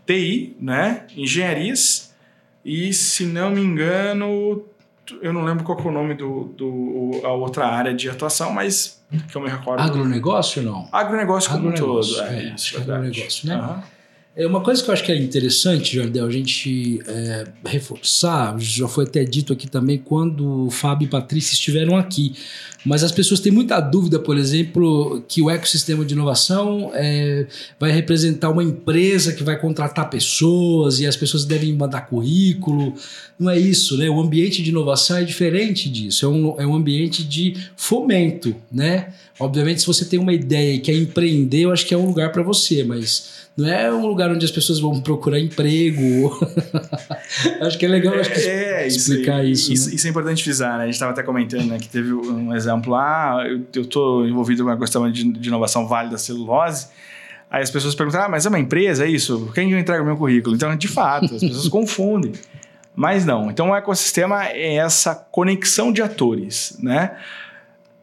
TI, 0.07 0.55
né, 0.61 1.07
engenharias 1.17 2.15
e, 2.63 2.93
se 2.93 3.25
não 3.25 3.51
me 3.51 3.63
engano, 3.63 4.63
eu 5.23 5.33
não 5.33 5.43
lembro 5.43 5.65
qual 5.65 5.79
é 5.79 5.83
o 5.83 5.91
nome 5.91 6.15
do, 6.15 6.45
do 6.55 7.21
a 7.25 7.33
outra 7.33 7.67
área 7.67 7.95
de 7.95 8.11
atuação, 8.11 8.53
mas 8.53 9.03
que 9.31 9.37
eu 9.37 9.41
me 9.41 9.49
recordo. 9.49 9.81
Agronegócio 9.81 10.63
não? 10.63 10.87
Agronegócio 10.93 11.51
como 11.51 11.69
um 11.69 11.75
todo. 11.75 12.21
É, 12.21 12.37
é 12.37 12.55
isso, 12.55 12.77
agronegócio, 12.77 13.49
né? 13.49 13.57
Uhum. 13.57 13.83
É 14.37 14.45
uma 14.45 14.61
coisa 14.61 14.83
que 14.83 14.91
eu 14.91 14.93
acho 14.93 15.05
que 15.05 15.13
é 15.13 15.17
interessante, 15.17 15.95
Jardel, 15.95 16.27
a 16.27 16.31
gente 16.31 17.01
é, 17.07 17.45
reforçar, 17.65 18.59
já 18.59 18.89
foi 18.89 19.05
até 19.05 19.23
dito 19.23 19.53
aqui 19.53 19.69
também 19.69 19.97
quando 19.97 20.67
o 20.67 20.71
Fábio 20.71 21.07
e 21.07 21.09
Patrícia 21.09 21.53
estiveram 21.53 21.97
aqui, 21.97 22.35
mas 22.85 23.03
as 23.03 23.11
pessoas 23.11 23.41
têm 23.41 23.51
muita 23.51 23.81
dúvida, 23.81 24.19
por 24.19 24.37
exemplo, 24.37 25.25
que 25.27 25.41
o 25.41 25.49
ecossistema 25.49 26.05
de 26.05 26.15
inovação 26.15 26.91
é, 26.95 27.47
vai 27.81 27.91
representar 27.91 28.51
uma 28.51 28.63
empresa 28.63 29.33
que 29.33 29.43
vai 29.43 29.59
contratar 29.59 30.11
pessoas 30.11 31.01
e 31.01 31.07
as 31.07 31.17
pessoas 31.17 31.45
devem 31.45 31.73
mandar 31.73 32.03
currículo. 32.03 32.95
Não 33.39 33.51
é 33.51 33.59
isso, 33.59 33.97
né? 33.97 34.09
O 34.11 34.21
ambiente 34.21 34.63
de 34.63 34.71
inovação 34.71 35.17
é 35.17 35.25
diferente 35.25 35.89
disso, 35.89 36.27
é 36.27 36.29
um, 36.29 36.61
é 36.61 36.67
um 36.67 36.75
ambiente 36.75 37.25
de 37.25 37.57
fomento, 37.77 38.55
né? 38.71 39.09
Obviamente, 39.41 39.81
se 39.81 39.87
você 39.87 40.05
tem 40.05 40.19
uma 40.19 40.33
ideia 40.33 40.75
e 40.75 40.79
quer 40.79 40.95
empreender, 40.95 41.63
eu 41.63 41.73
acho 41.73 41.87
que 41.87 41.93
é 41.93 41.97
um 41.97 42.07
lugar 42.07 42.31
para 42.31 42.43
você, 42.43 42.85
mas 42.85 43.45
não 43.57 43.69
é 43.69 43.93
um 43.93 44.07
lugar 44.07 44.31
onde 44.31 44.45
as 44.45 44.51
pessoas 44.51 44.81
vão 44.81 45.01
procurar 45.01 45.39
emprego. 45.39 46.39
acho 47.63 47.79
que 47.79 47.87
é 47.87 47.89
legal 47.89 48.15
acho 48.15 48.33
que 48.33 48.41
é, 48.41 48.87
explicar 48.87 49.45
isso. 49.45 49.73
Isso, 49.73 49.89
né? 49.89 49.95
isso, 49.95 50.07
é 50.07 50.11
importante 50.11 50.43
frisar, 50.43 50.77
né? 50.77 50.83
A 50.83 50.87
gente 50.87 50.95
estava 50.95 51.13
até 51.13 51.23
comentando 51.23 51.67
né, 51.67 51.79
que 51.79 51.89
teve 51.89 52.13
um 52.13 52.55
exemplo 52.55 52.74
lá, 52.87 53.45
eu 53.75 53.83
estou 53.83 54.27
envolvido 54.27 54.65
com 54.65 54.71
a 54.71 54.79
questão 54.79 55.11
de, 55.11 55.25
de 55.33 55.49
inovação 55.49 55.87
Vale 55.87 56.11
da 56.11 56.19
Celulose. 56.19 56.89
Aí 57.51 57.63
as 57.63 57.71
pessoas 57.71 57.95
perguntam, 57.95 58.23
ah, 58.23 58.29
mas 58.29 58.47
é 58.47 58.49
uma 58.49 58.59
empresa, 58.59 59.05
é 59.05 59.09
isso? 59.09 59.51
Quem 59.55 59.71
eu 59.71 59.79
entrego 59.79 60.03
o 60.03 60.07
meu 60.07 60.17
currículo? 60.17 60.57
Então, 60.57 60.75
de 60.77 60.89
fato, 60.89 61.35
as 61.35 61.41
pessoas 61.41 61.69
confundem. 61.71 62.33
Mas 62.97 63.25
não. 63.25 63.51
Então, 63.51 63.71
o 63.71 63.77
ecossistema 63.77 64.47
é 64.47 64.77
essa 64.77 65.15
conexão 65.15 65.93
de 65.93 66.03
atores, 66.03 66.77
né? 66.81 67.17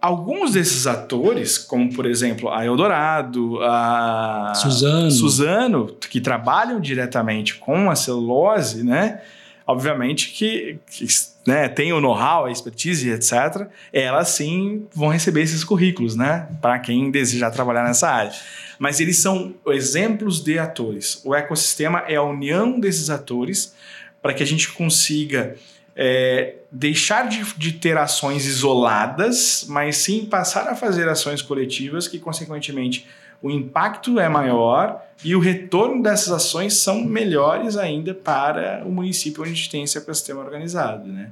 alguns 0.02 0.54
desses 0.54 0.88
atores, 0.88 1.60
como 1.60 1.94
por 1.94 2.08
exemplo 2.08 2.50
a 2.50 2.66
Eldorado, 2.66 3.60
a 3.62 4.52
Suzano. 4.56 5.12
Suzano, 5.12 5.96
que 6.10 6.20
trabalham 6.20 6.82
diretamente 6.82 7.56
com 7.56 7.90
a 7.90 7.96
celulose, 7.96 8.84
né? 8.84 9.22
Obviamente 9.68 10.32
que, 10.32 10.80
que 10.90 11.06
né, 11.46 11.68
tem 11.68 11.92
o 11.92 12.00
know-how, 12.00 12.46
a 12.46 12.52
expertise, 12.52 13.10
etc. 13.10 13.68
Elas 13.92 14.30
sim 14.30 14.88
vão 14.94 15.10
receber 15.10 15.42
esses 15.42 15.64
currículos, 15.64 16.16
né? 16.16 16.48
Para 16.62 16.78
quem 16.80 17.10
desejar 17.10 17.52
trabalhar 17.52 17.84
nessa 17.84 18.10
área. 18.10 18.32
Mas 18.78 19.00
eles 19.00 19.18
são 19.18 19.54
exemplos 19.68 20.44
de 20.44 20.60
atores. 20.60 21.22
O 21.26 21.34
ecossistema 21.34 22.04
é 22.08 22.16
a 22.16 22.24
união 22.24 22.80
desses 22.80 23.10
atores 23.10 23.74
para 24.22 24.34
que 24.34 24.44
a 24.44 24.46
gente 24.46 24.70
consiga 24.70 25.56
é, 25.96 26.56
deixar 26.72 27.28
de, 27.28 27.44
de, 27.56 27.74
ter 27.74 27.98
ações 27.98 28.46
isoladas, 28.46 29.66
mas 29.68 29.98
sim 29.98 30.26
passar 30.26 30.68
a 30.68 30.76
fazer 30.76 31.10
ações 31.10 31.42
coletivas 31.42 32.08
que, 32.08 32.20
consequentemente, 32.20 33.06
o 33.42 33.50
impacto 33.50 34.20
é 34.20 34.30
maior 34.30 35.02
e 35.24 35.36
o 35.36 35.40
retorno 35.40 36.02
dessas 36.02 36.32
ações 36.32 36.76
são 36.76 37.04
melhores 37.04 37.78
ainda 37.78 38.14
para 38.14 38.84
o 38.86 38.92
município 38.92 39.42
onde 39.42 39.52
a 39.52 39.56
gente 39.56 39.70
tem 39.70 39.84
esse 39.84 39.98
ecossistema 39.98 40.42
organizado, 40.42 41.08
né? 41.08 41.32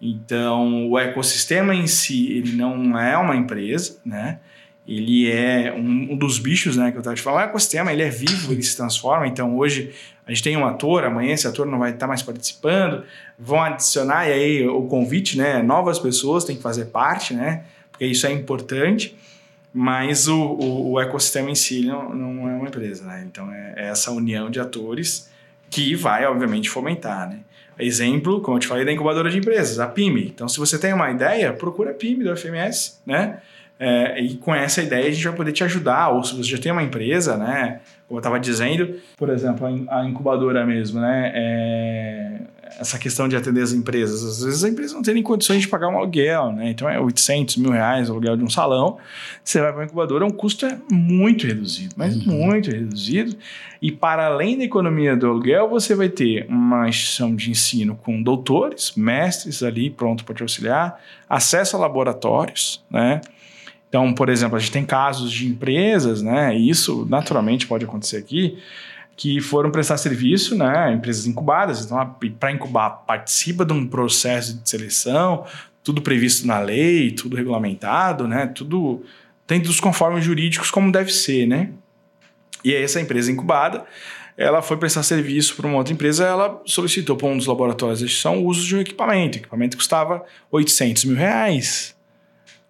Então, 0.00 0.88
o 0.88 0.98
ecossistema 0.98 1.74
em 1.74 1.86
si, 1.86 2.32
ele 2.32 2.52
não 2.52 2.98
é 2.98 3.16
uma 3.18 3.36
empresa, 3.36 3.98
né? 4.04 4.38
Ele 4.88 5.30
é 5.30 5.72
um, 5.72 6.12
um 6.12 6.16
dos 6.16 6.38
bichos, 6.38 6.76
né, 6.76 6.90
que 6.90 6.96
eu 6.96 7.00
estava 7.00 7.14
te 7.14 7.22
falando. 7.22 7.42
O 7.42 7.44
ecossistema, 7.44 7.92
ele 7.92 8.02
é 8.02 8.08
vivo, 8.08 8.52
ele 8.52 8.62
se 8.62 8.76
transforma. 8.76 9.26
Então, 9.26 9.56
hoje, 9.56 9.92
a 10.26 10.30
gente 10.32 10.42
tem 10.42 10.56
um 10.56 10.64
ator, 10.64 11.04
amanhã 11.04 11.34
esse 11.34 11.46
ator 11.46 11.66
não 11.66 11.78
vai 11.78 11.90
estar 11.90 12.06
mais 12.06 12.22
participando, 12.22 13.04
vão 13.38 13.62
adicionar, 13.62 14.26
e 14.28 14.32
aí 14.32 14.66
o 14.66 14.82
convite, 14.82 15.36
né? 15.36 15.62
Novas 15.62 15.98
pessoas 15.98 16.44
têm 16.44 16.56
que 16.56 16.62
fazer 16.62 16.86
parte, 16.86 17.34
né? 17.34 17.64
Porque 17.92 18.06
isso 18.06 18.26
é 18.26 18.32
importante, 18.32 19.14
mas 19.72 20.28
o, 20.28 20.36
o, 20.36 20.92
o 20.92 21.00
ecossistema 21.00 21.50
em 21.50 21.54
si 21.54 21.86
não, 21.86 22.14
não 22.14 22.48
é 22.48 22.54
uma 22.54 22.68
empresa, 22.68 23.04
né? 23.04 23.24
Então 23.26 23.50
é, 23.52 23.74
é, 23.76 23.88
essa 23.88 24.10
união 24.10 24.50
de 24.50 24.60
atores 24.60 25.30
que 25.68 25.94
vai, 25.94 26.26
obviamente, 26.26 26.68
fomentar, 26.68 27.28
né? 27.28 27.40
Exemplo, 27.78 28.40
como 28.42 28.56
eu 28.56 28.60
te 28.60 28.66
falei, 28.66 28.84
da 28.84 28.92
incubadora 28.92 29.30
de 29.30 29.38
empresas, 29.38 29.78
a 29.78 29.86
PIME. 29.86 30.26
Então, 30.26 30.46
se 30.48 30.58
você 30.58 30.78
tem 30.78 30.92
uma 30.92 31.10
ideia, 31.10 31.52
procura 31.52 31.92
a 31.92 31.94
PIME 31.94 32.24
do 32.24 32.36
FMS, 32.36 33.00
né? 33.06 33.40
É, 33.82 34.20
e 34.20 34.36
com 34.36 34.54
essa 34.54 34.82
ideia 34.82 35.08
a 35.08 35.10
gente 35.10 35.24
vai 35.24 35.34
poder 35.34 35.52
te 35.52 35.64
ajudar, 35.64 36.10
ou 36.10 36.22
se 36.22 36.36
você 36.36 36.50
já 36.50 36.58
tem 36.58 36.70
uma 36.70 36.82
empresa, 36.82 37.38
né? 37.38 37.80
Como 38.06 38.18
eu 38.18 38.20
estava 38.20 38.38
dizendo, 38.38 38.96
por 39.16 39.30
exemplo, 39.30 39.66
a 39.88 40.04
incubadora 40.04 40.66
mesmo, 40.66 41.00
né? 41.00 41.32
É, 41.34 42.40
essa 42.78 42.98
questão 42.98 43.26
de 43.26 43.36
atender 43.36 43.62
as 43.62 43.72
empresas. 43.72 44.22
Às 44.22 44.44
vezes 44.44 44.64
a 44.64 44.68
empresa 44.68 44.94
não 44.94 45.00
tem 45.00 45.14
nem 45.14 45.22
condições 45.22 45.62
de 45.62 45.68
pagar 45.68 45.88
um 45.88 45.96
aluguel, 45.96 46.52
né? 46.52 46.68
Então 46.68 46.90
é 46.90 47.00
800 47.00 47.56
mil 47.56 47.70
reais 47.70 48.10
o 48.10 48.12
aluguel 48.12 48.36
de 48.36 48.44
um 48.44 48.50
salão. 48.50 48.98
Você 49.42 49.62
vai 49.62 49.72
para 49.72 49.80
a 49.80 49.84
incubadora, 49.86 50.26
um 50.26 50.30
custo 50.30 50.66
é 50.66 50.76
muito 50.92 51.46
reduzido, 51.46 51.94
mas 51.96 52.14
uhum. 52.14 52.34
muito 52.34 52.70
reduzido. 52.70 53.34
E 53.80 53.90
para 53.90 54.26
além 54.26 54.58
da 54.58 54.64
economia 54.64 55.16
do 55.16 55.26
aluguel, 55.26 55.70
você 55.70 55.94
vai 55.94 56.10
ter 56.10 56.44
uma 56.50 56.86
instituição 56.86 57.34
de 57.34 57.50
ensino 57.50 57.96
com 57.96 58.22
doutores, 58.22 58.92
mestres 58.94 59.62
ali 59.62 59.88
pronto 59.88 60.22
para 60.22 60.34
te 60.34 60.42
auxiliar, 60.42 61.00
acesso 61.26 61.76
a 61.76 61.80
laboratórios, 61.80 62.84
né? 62.90 63.22
Então, 63.90 64.14
por 64.14 64.30
exemplo, 64.30 64.56
a 64.56 64.58
gente 64.58 64.72
tem 64.72 64.86
casos 64.86 65.30
de 65.30 65.48
empresas, 65.48 66.22
né? 66.22 66.56
E 66.56 66.70
isso 66.70 67.06
naturalmente 67.10 67.66
pode 67.66 67.84
acontecer 67.84 68.16
aqui 68.16 68.56
que 69.20 69.38
foram 69.38 69.70
prestar 69.70 69.98
serviço, 69.98 70.56
né, 70.56 70.94
empresas 70.94 71.26
incubadas. 71.26 71.84
Então, 71.84 72.16
para 72.38 72.52
incubar, 72.52 73.04
participa 73.06 73.66
de 73.66 73.72
um 73.74 73.86
processo 73.86 74.54
de 74.56 74.66
seleção, 74.66 75.44
tudo 75.84 76.00
previsto 76.00 76.46
na 76.46 76.58
lei, 76.58 77.10
tudo 77.10 77.36
regulamentado, 77.36 78.26
né, 78.26 78.46
tudo 78.46 79.04
dentro 79.46 79.68
dos 79.68 79.78
conformes 79.78 80.24
jurídicos 80.24 80.70
como 80.70 80.90
deve 80.90 81.12
ser, 81.12 81.46
né. 81.46 81.68
E 82.64 82.74
aí 82.74 82.82
essa 82.82 82.98
empresa 82.98 83.30
incubada, 83.30 83.84
ela 84.38 84.62
foi 84.62 84.78
prestar 84.78 85.02
serviço 85.02 85.54
para 85.54 85.66
uma 85.66 85.76
outra 85.76 85.92
empresa, 85.92 86.24
ela 86.24 86.62
solicitou 86.64 87.14
para 87.14 87.28
um 87.28 87.36
dos 87.36 87.46
laboratórios 87.46 88.00
da 88.00 88.06
instituição 88.06 88.42
o 88.42 88.46
uso 88.46 88.66
de 88.66 88.74
um 88.74 88.80
equipamento. 88.80 89.36
O 89.36 89.40
equipamento 89.42 89.76
custava 89.76 90.24
800 90.50 91.04
mil 91.04 91.16
reais. 91.16 91.94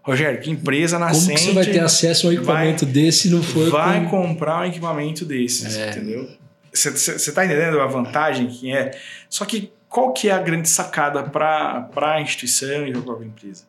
Rogério, 0.03 0.41
que 0.41 0.51
empresa 0.51 0.99
nascente... 0.99 1.27
Como 1.27 1.39
que 1.39 1.45
você 1.45 1.53
vai 1.53 1.65
ter 1.67 1.81
acesso 1.81 2.27
a 2.27 2.31
um 2.31 2.33
equipamento 2.33 2.85
vai, 2.85 2.95
desse 2.95 3.19
se 3.21 3.31
não 3.31 3.43
for... 3.43 3.71
Vai 3.71 4.05
com... 4.05 4.29
comprar 4.29 4.63
um 4.63 4.65
equipamento 4.65 5.25
desses, 5.25 5.77
é. 5.77 5.91
entendeu? 5.91 6.29
Você 6.73 6.89
está 6.89 7.45
entendendo 7.45 7.81
a 7.81 7.87
vantagem 7.87 8.47
que 8.47 8.73
é? 8.73 8.93
Só 9.29 9.45
que 9.45 9.73
qual 9.89 10.13
que 10.13 10.29
é 10.29 10.33
a 10.33 10.39
grande 10.39 10.69
sacada 10.69 11.23
para 11.23 11.89
a 11.95 12.21
instituição 12.21 12.87
e 12.87 12.93
para 12.93 13.01
a 13.01 13.03
própria 13.03 13.27
empresa? 13.27 13.65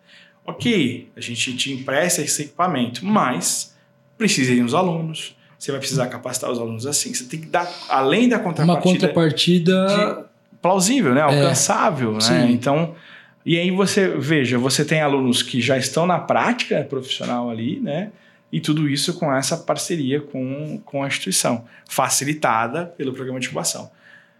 Ok, 0.46 1.10
a 1.16 1.20
gente 1.20 1.56
te 1.56 1.74
empresta 1.74 2.22
esse 2.22 2.44
equipamento, 2.44 3.06
mas 3.06 3.76
precisem 4.18 4.64
os 4.64 4.74
alunos, 4.74 5.36
você 5.58 5.72
vai 5.72 5.80
precisar 5.80 6.08
capacitar 6.08 6.50
os 6.50 6.60
alunos 6.60 6.86
assim. 6.86 7.14
Você 7.14 7.26
tem 7.26 7.42
que 7.42 7.48
dar, 7.48 7.70
além 7.90 8.30
da 8.30 8.40
contrapartida... 8.40 8.90
Uma 8.90 9.00
contrapartida... 9.00 10.26
plausível, 10.62 11.14
né? 11.14 11.22
É. 11.22 11.24
alcançável, 11.24 12.18
é, 12.18 12.30
né? 12.30 12.52
Então... 12.52 12.96
E 13.46 13.58
aí 13.58 13.72
você, 13.72 14.08
veja, 14.08 14.58
você 14.58 14.86
tem 14.86 15.02
alunos 15.02 15.42
que 15.42 15.62
já 15.62 15.78
estão 15.78 16.06
na 16.06 16.20
prática 16.20 16.86
profissional 16.90 17.50
ali, 17.50 17.80
né? 17.80 18.12
E 18.52 18.60
tudo 18.60 18.90
isso 18.90 19.14
com 19.14 19.34
essa 19.34 19.58
parceria 19.58 20.20
com, 20.20 20.80
com 20.84 21.04
a 21.04 21.08
instituição, 21.08 21.66
facilitada 21.90 22.86
pelo 22.86 23.14
programa 23.14 23.40
de 23.40 23.48
incubação. 23.48 23.90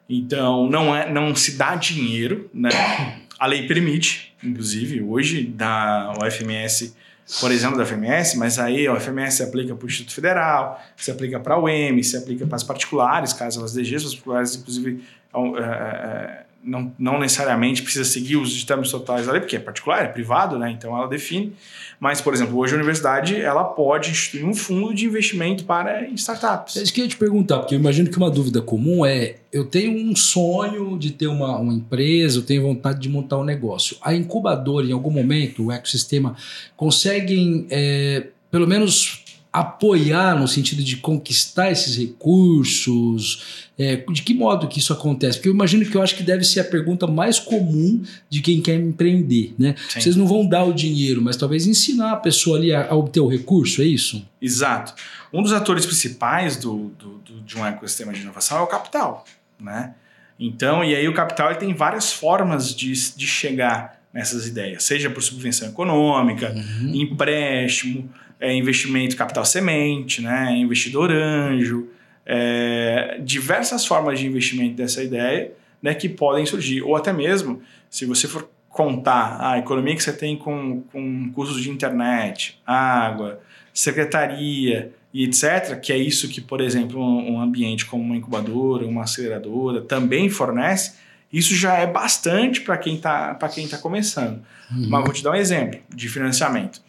Então, 0.10 0.70
não, 0.70 0.96
é, 0.96 1.10
não 1.10 1.34
se 1.34 1.58
dá 1.58 1.76
dinheiro, 1.76 2.50
né? 2.54 2.70
A 3.40 3.48
lei 3.48 3.66
permite, 3.66 4.36
inclusive, 4.44 5.02
hoje, 5.02 5.44
da 5.44 6.14
UFMS, 6.22 6.94
por 7.40 7.52
exemplo, 7.52 7.78
da 7.78 7.86
FMS, 7.86 8.38
mas 8.38 8.60
aí 8.60 8.86
a 8.86 8.94
UFMS 8.94 9.38
se 9.38 9.44
aplica 9.44 9.74
para 9.74 9.86
o 9.86 9.88
Instituto 9.88 10.14
Federal, 10.14 10.84
se 10.98 11.10
aplica 11.10 11.40
para 11.40 11.56
a 11.56 11.60
UEM, 11.60 12.04
se 12.04 12.18
aplica 12.18 12.46
para 12.46 12.58
as 12.58 12.64
particulares, 12.64 13.32
caso 13.32 13.60
elas 13.60 13.74
DGs, 13.74 14.06
as 14.06 14.12
particulares, 14.12 14.56
inclusive, 14.56 15.04
é, 15.34 15.62
é, 15.62 16.44
não, 16.64 16.94
não 16.98 17.20
necessariamente 17.20 17.82
precisa 17.82 18.06
seguir 18.06 18.38
os 18.38 18.52
ditames 18.52 18.92
totais 18.92 19.26
da 19.26 19.32
lei, 19.32 19.42
porque 19.42 19.56
é 19.56 19.60
particular, 19.60 20.04
é 20.04 20.08
privado, 20.08 20.58
né? 20.58 20.72
Então 20.72 20.96
ela 20.96 21.08
define. 21.08 21.54
Mas, 22.00 22.22
por 22.22 22.34
exemplo, 22.34 22.58
hoje 22.58 22.74
a 22.74 22.78
universidade 22.78 23.36
ela 23.36 23.64
pode 23.64 24.12
instituir 24.12 24.46
um 24.46 24.54
fundo 24.54 24.94
de 24.94 25.06
investimento 25.06 25.66
para 25.66 26.08
startups. 26.10 26.78
É 26.78 26.84
isso 26.84 26.94
que 26.94 27.02
eu 27.02 27.06
ia 27.06 27.10
te 27.10 27.18
perguntar, 27.18 27.60
porque 27.60 27.76
eu 27.76 27.80
imagino 27.80 28.10
que 28.10 28.18
uma 28.18 28.30
dúvida 28.30 28.62
comum 28.62 29.06
é: 29.06 29.36
eu 29.52 29.66
tenho 29.66 29.92
um 29.92 30.16
sonho 30.16 30.98
de 30.98 31.12
ter 31.12 31.28
uma, 31.28 31.58
uma 31.58 31.74
empresa, 31.74 32.40
eu 32.40 32.44
tenho 32.44 32.62
vontade 32.62 33.00
de 33.00 33.10
montar 33.10 33.38
um 33.38 33.44
negócio. 33.44 33.98
A 34.02 34.14
incubadora, 34.14 34.86
em 34.86 34.92
algum 34.92 35.12
momento, 35.12 35.68
o 35.68 35.72
ecossistema, 35.72 36.36
conseguem, 36.76 37.68
é, 37.70 38.28
pelo 38.50 38.68
menos 38.68 39.21
apoiar 39.52 40.40
no 40.40 40.48
sentido 40.48 40.82
de 40.82 40.98
conquistar 40.98 41.72
esses 41.72 41.98
recursos? 41.98 43.70
É, 43.78 43.98
de 43.98 44.22
que 44.22 44.34
modo 44.34 44.68
que 44.68 44.80
isso 44.80 44.94
acontece? 44.94 45.38
Porque 45.38 45.50
eu 45.50 45.54
imagino 45.54 45.86
que 45.86 45.96
eu 45.96 46.02
acho 46.02 46.16
que 46.16 46.24
deve 46.24 46.44
ser 46.44 46.62
a 46.62 46.64
pergunta 46.64 47.06
mais 47.08 47.40
comum 47.40 48.02
de 48.30 48.42
quem 48.42 48.62
quer 48.62 48.76
empreender, 48.76 49.54
né? 49.58 49.76
Sim. 49.90 50.00
Vocês 50.00 50.16
não 50.16 50.28
vão 50.28 50.46
dar 50.46 50.64
o 50.64 50.74
dinheiro, 50.74 51.22
mas 51.22 51.36
talvez 51.36 51.68
ensinar 51.68 52.14
a 52.14 52.18
pessoa 52.18 52.58
ali 52.58 52.74
a, 52.74 52.90
a 52.90 52.96
obter 52.96 53.20
o 53.20 53.28
recurso, 53.28 53.82
é 53.82 53.86
isso? 53.86 54.26
Exato. 54.42 54.94
Um 55.34 55.42
dos 55.42 55.52
atores 55.52 55.86
principais 55.86 56.58
do, 56.58 56.92
do, 56.98 57.18
do, 57.20 57.42
de 57.42 57.58
um 57.58 57.66
ecossistema 57.66 58.14
de 58.14 58.22
inovação 58.22 58.58
é 58.58 58.62
o 58.62 58.68
capital, 58.68 59.26
né? 59.60 59.96
Então, 60.40 60.84
e 60.84 60.96
aí 60.96 61.08
o 61.08 61.14
capital 61.14 61.52
ele 61.52 61.60
tem 61.60 61.74
várias 61.74 62.12
formas 62.12 62.74
de, 62.74 62.92
de 63.16 63.28
chegar 63.28 64.02
nessas 64.14 64.48
ideias, 64.48 64.84
seja 64.84 65.10
por 65.10 65.22
subvenção 65.22 65.70
econômica, 65.70 66.52
uhum. 66.52 66.96
empréstimo, 66.96 68.10
é, 68.42 68.54
investimento 68.54 69.16
capital 69.16 69.46
semente, 69.46 70.22
né, 70.22 70.58
investidor 70.58 71.12
anjo, 71.12 71.88
é, 72.26 73.20
diversas 73.24 73.86
formas 73.86 74.20
de 74.20 74.26
investimento 74.26 74.76
dessa 74.76 75.04
ideia 75.04 75.52
né, 75.82 75.94
que 75.94 76.10
podem 76.10 76.46
surgir. 76.46 76.82
Ou 76.82 76.96
até 76.96 77.14
mesmo, 77.14 77.62
se 77.90 78.06
você 78.06 78.28
for 78.28 78.50
contar 78.68 79.38
a 79.40 79.60
economia 79.60 79.96
que 79.96 80.04
você 80.04 80.14
tem 80.14 80.36
com, 80.36 80.82
com 80.92 81.32
custos 81.34 81.62
de 81.62 81.70
internet, 81.70 82.60
água, 82.66 83.40
secretaria 83.74 84.92
e 85.14 85.26
etc., 85.26 85.80
que 85.80 85.92
é 85.92 85.98
isso 85.98 86.30
que, 86.30 86.40
por 86.40 86.62
exemplo, 86.62 87.00
um, 87.00 87.34
um 87.34 87.42
ambiente 87.42 87.86
como 87.86 88.04
uma 88.04 88.16
incubadora, 88.16 88.86
uma 88.86 89.04
aceleradora 89.04 89.82
também 89.82 90.30
fornece, 90.30 90.94
isso 91.32 91.56
já 91.56 91.76
é 91.76 91.88
bastante 91.88 92.62
para 92.62 92.78
quem 92.78 92.96
está 92.96 93.34
tá 93.36 93.78
começando. 93.82 94.42
Uhum. 94.72 94.88
Mas 94.90 95.04
vou 95.04 95.14
te 95.14 95.24
dar 95.24 95.32
um 95.32 95.36
exemplo 95.36 95.80
de 95.94 96.10
financiamento. 96.10 96.82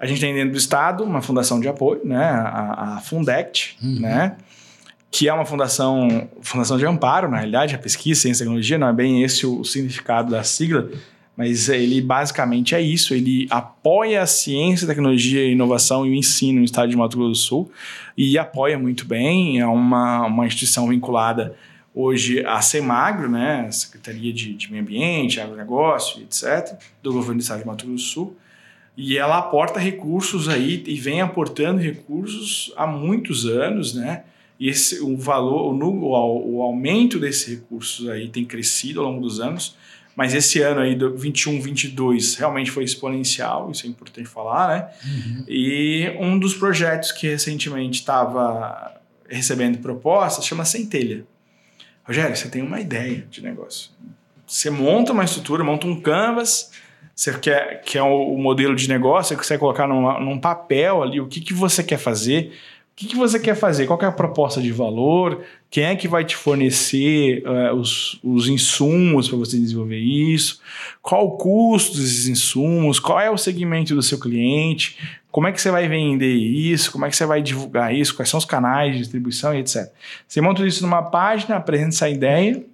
A 0.00 0.06
gente 0.06 0.20
tem 0.20 0.34
dentro 0.34 0.52
do 0.52 0.58
Estado 0.58 1.04
uma 1.04 1.20
fundação 1.20 1.60
de 1.60 1.68
apoio, 1.68 2.00
né? 2.04 2.24
a, 2.24 2.96
a 2.96 3.00
Fundect, 3.00 3.76
uhum. 3.82 4.00
né? 4.00 4.36
que 5.10 5.28
é 5.28 5.34
uma 5.34 5.44
fundação, 5.44 6.28
fundação 6.40 6.78
de 6.78 6.86
amparo, 6.86 7.28
na 7.28 7.38
realidade, 7.38 7.74
a 7.74 7.78
pesquisa, 7.78 8.20
ciência 8.20 8.42
e 8.42 8.46
tecnologia, 8.46 8.78
não 8.78 8.88
é 8.88 8.92
bem 8.92 9.22
esse 9.22 9.44
o 9.44 9.64
significado 9.64 10.30
da 10.30 10.42
sigla, 10.42 10.88
mas 11.36 11.68
ele 11.68 12.00
basicamente 12.00 12.74
é 12.74 12.80
isso, 12.80 13.12
ele 13.12 13.46
apoia 13.50 14.22
a 14.22 14.26
ciência, 14.26 14.86
tecnologia, 14.86 15.44
inovação 15.44 16.06
e 16.06 16.10
o 16.10 16.14
ensino 16.14 16.60
no 16.60 16.64
estado 16.64 16.90
de 16.90 16.96
Mato 16.96 17.16
Grosso 17.16 17.30
do 17.30 17.36
Sul 17.36 17.72
e 18.16 18.38
apoia 18.38 18.78
muito 18.78 19.04
bem, 19.04 19.58
é 19.58 19.66
uma, 19.66 20.26
uma 20.26 20.46
instituição 20.46 20.86
vinculada 20.88 21.56
hoje 21.94 22.44
à 22.46 22.60
Semagro, 22.60 23.28
né, 23.28 23.68
Secretaria 23.72 24.32
de, 24.32 24.54
de 24.54 24.70
Meio 24.70 24.82
Ambiente, 24.82 25.40
Agronegócio, 25.40 26.22
etc., 26.22 26.78
do 27.02 27.12
governo 27.12 27.36
do 27.36 27.42
estado 27.42 27.60
de 27.60 27.66
Mato 27.66 27.84
Grosso 27.84 28.04
do 28.04 28.10
Sul, 28.10 28.36
e 28.96 29.16
ela 29.16 29.38
aporta 29.38 29.78
recursos 29.78 30.48
aí 30.48 30.82
e 30.86 30.96
vem 30.98 31.20
aportando 31.20 31.80
recursos 31.80 32.72
há 32.76 32.86
muitos 32.86 33.46
anos, 33.46 33.94
né? 33.94 34.24
E 34.58 34.68
esse, 34.68 35.00
o 35.00 35.16
valor, 35.16 35.72
o, 35.72 36.56
o 36.56 36.62
aumento 36.62 37.18
desses 37.18 37.46
recursos 37.48 38.08
aí 38.08 38.28
tem 38.28 38.44
crescido 38.44 39.00
ao 39.00 39.06
longo 39.06 39.22
dos 39.22 39.40
anos, 39.40 39.74
mas 40.14 40.34
esse 40.34 40.60
ano 40.60 40.80
aí, 40.80 40.98
21, 41.16 41.62
22, 41.62 42.34
realmente 42.34 42.70
foi 42.70 42.84
exponencial, 42.84 43.70
isso 43.70 43.86
é 43.86 43.88
importante 43.88 44.28
falar, 44.28 44.68
né? 44.68 44.88
Uhum. 45.02 45.44
E 45.48 46.14
um 46.20 46.38
dos 46.38 46.52
projetos 46.52 47.10
que 47.10 47.26
recentemente 47.26 48.00
estava 48.00 49.00
recebendo 49.28 49.78
propostas 49.78 50.44
chama 50.44 50.64
Centelha. 50.66 51.24
Rogério, 52.04 52.36
você 52.36 52.48
tem 52.48 52.60
uma 52.60 52.80
ideia 52.80 53.26
de 53.30 53.40
negócio. 53.42 53.90
Você 54.46 54.68
monta 54.68 55.12
uma 55.12 55.24
estrutura, 55.24 55.62
monta 55.62 55.86
um 55.86 56.00
canvas, 56.00 56.72
você 57.20 57.38
quer, 57.38 57.82
quer 57.82 58.02
o, 58.02 58.34
o 58.34 58.38
modelo 58.38 58.74
de 58.74 58.88
negócio, 58.88 59.36
você 59.36 59.52
quer 59.52 59.58
colocar 59.58 59.86
numa, 59.86 60.18
num 60.18 60.38
papel 60.38 61.02
ali 61.02 61.20
o 61.20 61.26
que, 61.26 61.38
que 61.42 61.52
você 61.52 61.84
quer 61.84 61.98
fazer, 61.98 62.50
o 62.92 62.96
que, 62.96 63.08
que 63.08 63.16
você 63.16 63.38
quer 63.38 63.54
fazer, 63.54 63.86
qual 63.86 64.00
é 64.00 64.06
a 64.06 64.12
proposta 64.12 64.58
de 64.58 64.72
valor, 64.72 65.42
quem 65.70 65.84
é 65.84 65.94
que 65.94 66.08
vai 66.08 66.24
te 66.24 66.34
fornecer 66.34 67.42
uh, 67.46 67.74
os, 67.74 68.18
os 68.24 68.48
insumos 68.48 69.28
para 69.28 69.36
você 69.36 69.58
desenvolver 69.58 69.98
isso, 69.98 70.60
qual 71.02 71.26
o 71.26 71.32
custo 71.32 71.98
desses 71.98 72.26
insumos, 72.26 72.98
qual 72.98 73.20
é 73.20 73.30
o 73.30 73.36
segmento 73.36 73.94
do 73.94 74.02
seu 74.02 74.18
cliente, 74.18 74.96
como 75.30 75.46
é 75.46 75.52
que 75.52 75.60
você 75.60 75.70
vai 75.70 75.86
vender 75.88 76.32
isso, 76.32 76.90
como 76.90 77.04
é 77.04 77.10
que 77.10 77.16
você 77.16 77.26
vai 77.26 77.42
divulgar 77.42 77.94
isso, 77.94 78.16
quais 78.16 78.30
são 78.30 78.38
os 78.38 78.46
canais 78.46 78.94
de 78.94 79.00
distribuição 79.00 79.54
e 79.54 79.58
etc. 79.58 79.92
Você 80.26 80.40
monta 80.40 80.66
isso 80.66 80.82
numa 80.82 81.02
página, 81.02 81.56
apresenta 81.56 81.90
essa 81.90 82.08
ideia 82.08 82.64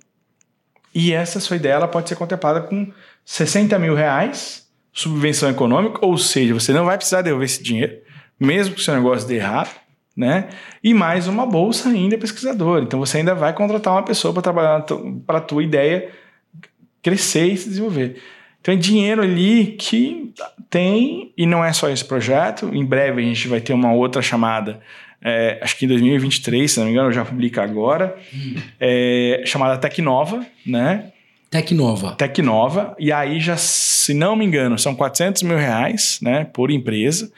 e 0.95 1.13
essa 1.13 1.41
sua 1.41 1.57
ideia 1.57 1.75
ela 1.75 1.89
pode 1.89 2.09
ser 2.09 2.15
contemplada 2.15 2.61
com 2.61 2.93
60 3.27 3.77
mil 3.81 3.95
reais, 3.95 4.69
subvenção 4.93 5.51
econômica, 5.51 5.99
ou 6.01 6.17
seja, 6.17 6.55
você 6.55 6.73
não 6.73 6.85
vai 6.85 6.97
precisar 6.97 7.23
devolver 7.23 7.45
esse 7.45 7.63
dinheiro, 7.63 7.99
mesmo 8.39 8.75
que 8.75 8.81
o 8.81 8.85
seu 8.85 8.95
negócio 8.95 9.27
dê 9.27 9.35
errado, 9.35 9.75
né? 10.17 10.49
E 10.83 10.95
mais 10.95 11.27
uma 11.27 11.45
bolsa 11.45 11.89
ainda 11.89 12.17
pesquisador. 12.17 12.83
Então 12.83 13.01
você 13.01 13.19
ainda 13.19 13.35
vai 13.35 13.53
contratar 13.53 13.93
uma 13.93 14.05
pessoa 14.05 14.33
para 14.33 14.43
trabalhar 14.43 14.87
para 15.27 15.39
a 15.39 15.41
tua 15.41 15.63
ideia 15.63 16.09
crescer 17.03 17.47
e 17.47 17.57
se 17.57 17.69
desenvolver. 17.69 18.23
Então 18.61 18.73
é 18.73 18.77
dinheiro 18.77 19.23
ali 19.23 19.77
que 19.79 20.33
tem, 20.71 21.33
e 21.37 21.47
não 21.47 21.65
é 21.65 21.73
só 21.73 21.91
esse 21.91 22.05
projeto, 22.05 22.71
em 22.73 22.85
breve 22.85 23.21
a 23.21 23.25
gente 23.25 23.49
vai 23.49 23.61
ter 23.61 23.73
uma 23.73 23.93
outra 23.93 24.23
chamada, 24.23 24.81
é, 25.21 25.59
acho 25.61 25.77
que 25.77 25.85
em 25.85 25.89
2023, 25.89 26.71
se 26.71 26.79
não 26.79 26.87
me 26.87 26.93
engano, 26.93 27.11
já 27.11 27.25
publica 27.25 27.63
agora, 27.63 28.17
hum. 28.33 28.55
é, 28.79 29.43
chamada 29.45 29.77
Tecnova, 29.79 30.47
né? 30.65 31.13
Tecnova. 31.57 32.13
Tecnova, 32.13 32.95
e 32.99 33.11
aí 33.11 33.41
já, 33.41 33.57
se 33.57 34.13
não 34.13 34.37
me 34.37 34.45
engano, 34.45 34.79
são 34.79 34.95
400 34.95 35.43
mil 35.43 35.57
reais, 35.57 36.19
né, 36.21 36.45
por 36.45 36.71
empresa. 36.71 37.31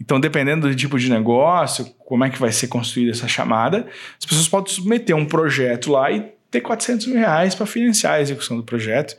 Então, 0.00 0.20
dependendo 0.20 0.68
do 0.68 0.74
tipo 0.74 0.98
de 0.98 1.10
negócio, 1.10 1.86
como 1.98 2.24
é 2.24 2.30
que 2.30 2.38
vai 2.38 2.52
ser 2.52 2.68
construída 2.68 3.12
essa 3.12 3.28
chamada, 3.28 3.86
as 4.18 4.26
pessoas 4.26 4.48
podem 4.48 4.72
submeter 4.72 5.16
um 5.16 5.24
projeto 5.24 5.90
lá 5.90 6.10
e 6.10 6.32
ter 6.50 6.60
400 6.60 7.06
mil 7.06 7.16
reais 7.16 7.54
para 7.54 7.66
financiar 7.66 8.14
a 8.14 8.20
execução 8.20 8.56
do 8.56 8.62
projeto. 8.62 9.16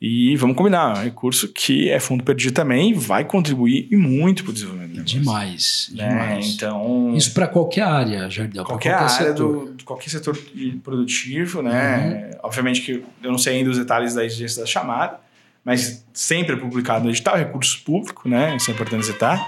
E 0.00 0.34
vamos 0.36 0.56
combinar, 0.56 0.96
é 0.96 1.00
um 1.00 1.02
recurso 1.04 1.52
que 1.52 1.90
é 1.90 2.00
fundo 2.00 2.24
perdido 2.24 2.54
também 2.54 2.94
vai 2.94 3.22
contribuir 3.22 3.86
muito 3.92 4.42
para 4.42 4.50
o 4.50 4.54
desenvolvimento 4.54 4.94
do 4.94 5.04
Demais, 5.04 5.92
né? 5.94 6.08
demais. 6.08 6.54
Então, 6.54 7.14
Isso 7.14 7.34
para 7.34 7.46
qualquer 7.46 7.82
área, 7.82 8.30
Jardel. 8.30 8.64
Qualquer, 8.64 8.96
qualquer 8.96 9.14
área 9.14 9.26
setor. 9.28 9.74
do 9.74 9.84
qualquer 9.84 10.08
setor 10.08 10.38
produtivo, 10.82 11.60
né? 11.60 12.30
Uhum. 12.32 12.38
Obviamente 12.44 12.80
que 12.80 13.04
eu 13.22 13.30
não 13.30 13.36
sei 13.36 13.58
ainda 13.58 13.68
os 13.68 13.76
detalhes 13.76 14.14
da 14.14 14.24
exigência 14.24 14.62
da 14.62 14.66
chamada, 14.66 15.20
mas 15.62 16.02
sempre 16.14 16.54
é 16.54 16.58
publicado 16.58 17.04
no 17.04 17.10
edital, 17.10 17.36
recurso 17.36 17.82
público, 17.84 18.26
né? 18.26 18.56
Isso 18.56 18.70
é 18.70 18.74
importante 18.74 19.04
citar. 19.04 19.38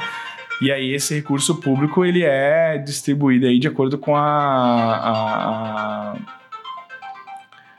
E 0.60 0.70
aí 0.70 0.92
esse 0.92 1.14
recurso 1.14 1.54
público 1.62 2.04
ele 2.04 2.24
é 2.24 2.76
distribuído 2.76 3.46
aí 3.46 3.58
de 3.58 3.68
acordo 3.68 3.96
com 3.96 4.14
a, 4.14 4.20
a, 4.22 6.12
a... 6.12 6.16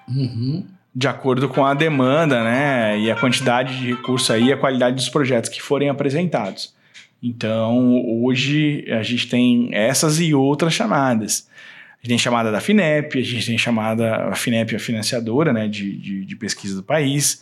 Uhum 0.10 0.66
de 0.96 1.08
acordo 1.08 1.50
com 1.50 1.66
a 1.66 1.74
demanda, 1.74 2.44
né, 2.44 3.00
e 3.00 3.10
a 3.10 3.16
quantidade 3.16 3.80
de 3.80 3.88
recurso 3.88 4.32
aí, 4.32 4.52
a 4.52 4.58
qualidade 4.58 4.96
dos 4.96 5.10
projetos 5.10 5.50
que 5.50 5.62
forem 5.62 5.90
apresentados. 5.90 6.74
Então, 7.22 8.04
hoje 8.22 8.86
a 8.90 9.02
gente 9.02 9.28
tem 9.28 9.70
essas 9.72 10.20
e 10.20 10.34
outras 10.34 10.74
chamadas. 10.74 11.48
A 11.94 11.96
gente 12.02 12.10
tem 12.10 12.18
chamada 12.18 12.52
da 12.52 12.60
FINEP, 12.60 13.18
a 13.18 13.24
gente 13.24 13.46
tem 13.46 13.58
chamada, 13.58 14.28
a 14.28 14.36
FINEP 14.36 14.76
é 14.76 14.80
financiadora, 14.80 15.54
né, 15.54 15.68
de, 15.68 15.98
de, 15.98 16.26
de 16.26 16.36
pesquisa 16.36 16.76
do 16.76 16.84
país. 16.84 17.42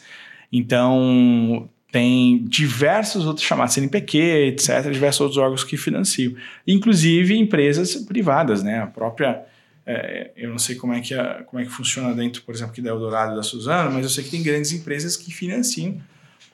Então, 0.54 1.68
tem 1.92 2.46
diversos 2.46 3.26
outros 3.26 3.46
chamados, 3.46 3.74
CNPq, 3.74 4.18
etc., 4.18 4.92
diversos 4.92 5.22
outros 5.22 5.38
órgãos 5.38 5.64
que 5.64 5.76
financiam. 5.76 6.34
Inclusive 6.66 7.36
empresas 7.36 7.96
privadas, 7.96 8.64
né, 8.64 8.82
a 8.82 8.88
própria 8.88 9.42
é, 9.92 10.32
eu 10.36 10.50
não 10.50 10.60
sei 10.60 10.76
como 10.76 10.94
é, 10.94 11.02
que 11.02 11.14
a, 11.14 11.44
como 11.44 11.62
é 11.62 11.66
que 11.66 11.72
funciona 11.72 12.14
dentro, 12.14 12.42
por 12.44 12.54
exemplo, 12.54 12.72
aqui 12.72 12.82
da 12.82 12.90
Eldorado 12.90 13.34
e 13.34 13.36
da 13.36 13.44
Suzano, 13.44 13.92
mas 13.92 14.04
eu 14.04 14.10
sei 14.10 14.24
que 14.24 14.30
tem 14.30 14.44
grandes 14.44 14.72
empresas 14.72 15.18
que 15.18 15.32
financiam 15.32 16.02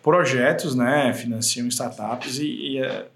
projetos, 0.01 0.75
né? 0.75 1.13
Financiam 1.13 1.67
startups 1.67 2.39
e, 2.39 2.45
e 2.45 2.77
é, 2.79 3.07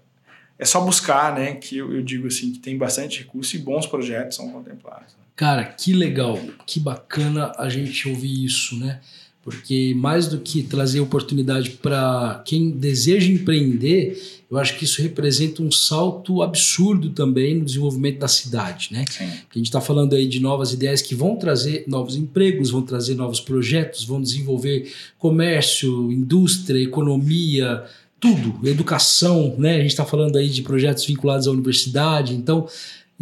é, 0.58 0.64
só 0.64 0.80
buscar, 0.80 1.34
né? 1.34 1.54
Que 1.54 1.78
eu, 1.78 1.94
eu, 1.94 2.02
digo 2.02 2.26
assim, 2.26 2.52
que 2.52 2.58
tem 2.58 2.76
bastante 2.76 3.20
recurso 3.20 3.56
e 3.56 3.58
bons 3.58 3.86
projetos 3.86 4.36
são 4.36 4.50
contemplados. 4.50 5.16
Cara, 5.34 5.64
que 5.64 5.94
legal, 5.94 6.38
que 6.66 6.78
bacana 6.78 7.52
a 7.56 7.68
gente 7.68 8.08
ouvir 8.08 8.44
isso, 8.44 8.78
né? 8.78 9.00
Porque 9.42 9.92
mais 9.96 10.28
do 10.28 10.38
que 10.38 10.62
trazer 10.62 11.00
oportunidade 11.00 11.70
para 11.70 12.42
quem 12.46 12.70
deseja 12.70 13.30
empreender, 13.32 14.16
eu 14.48 14.56
acho 14.56 14.78
que 14.78 14.84
isso 14.84 15.02
representa 15.02 15.62
um 15.62 15.72
salto 15.72 16.42
absurdo 16.42 17.10
também 17.10 17.56
no 17.56 17.64
desenvolvimento 17.64 18.20
da 18.20 18.28
cidade, 18.28 18.90
né? 18.92 19.04
Sim. 19.10 19.24
A 19.24 19.58
gente 19.58 19.66
está 19.66 19.80
falando 19.80 20.14
aí 20.14 20.28
de 20.28 20.38
novas 20.38 20.72
ideias 20.72 21.02
que 21.02 21.14
vão 21.14 21.34
trazer 21.34 21.84
novos 21.88 22.14
empregos, 22.14 22.70
vão 22.70 22.82
trazer 22.82 23.16
novos 23.16 23.40
projetos, 23.40 24.04
vão 24.04 24.22
desenvolver 24.22 24.92
comércio, 25.18 26.12
indústria, 26.12 26.80
economia, 26.80 27.82
tudo, 28.20 28.60
educação, 28.68 29.56
né? 29.58 29.76
A 29.76 29.80
gente 29.80 29.90
está 29.90 30.04
falando 30.04 30.36
aí 30.36 30.48
de 30.48 30.62
projetos 30.62 31.04
vinculados 31.04 31.48
à 31.48 31.50
universidade, 31.50 32.34
então 32.34 32.68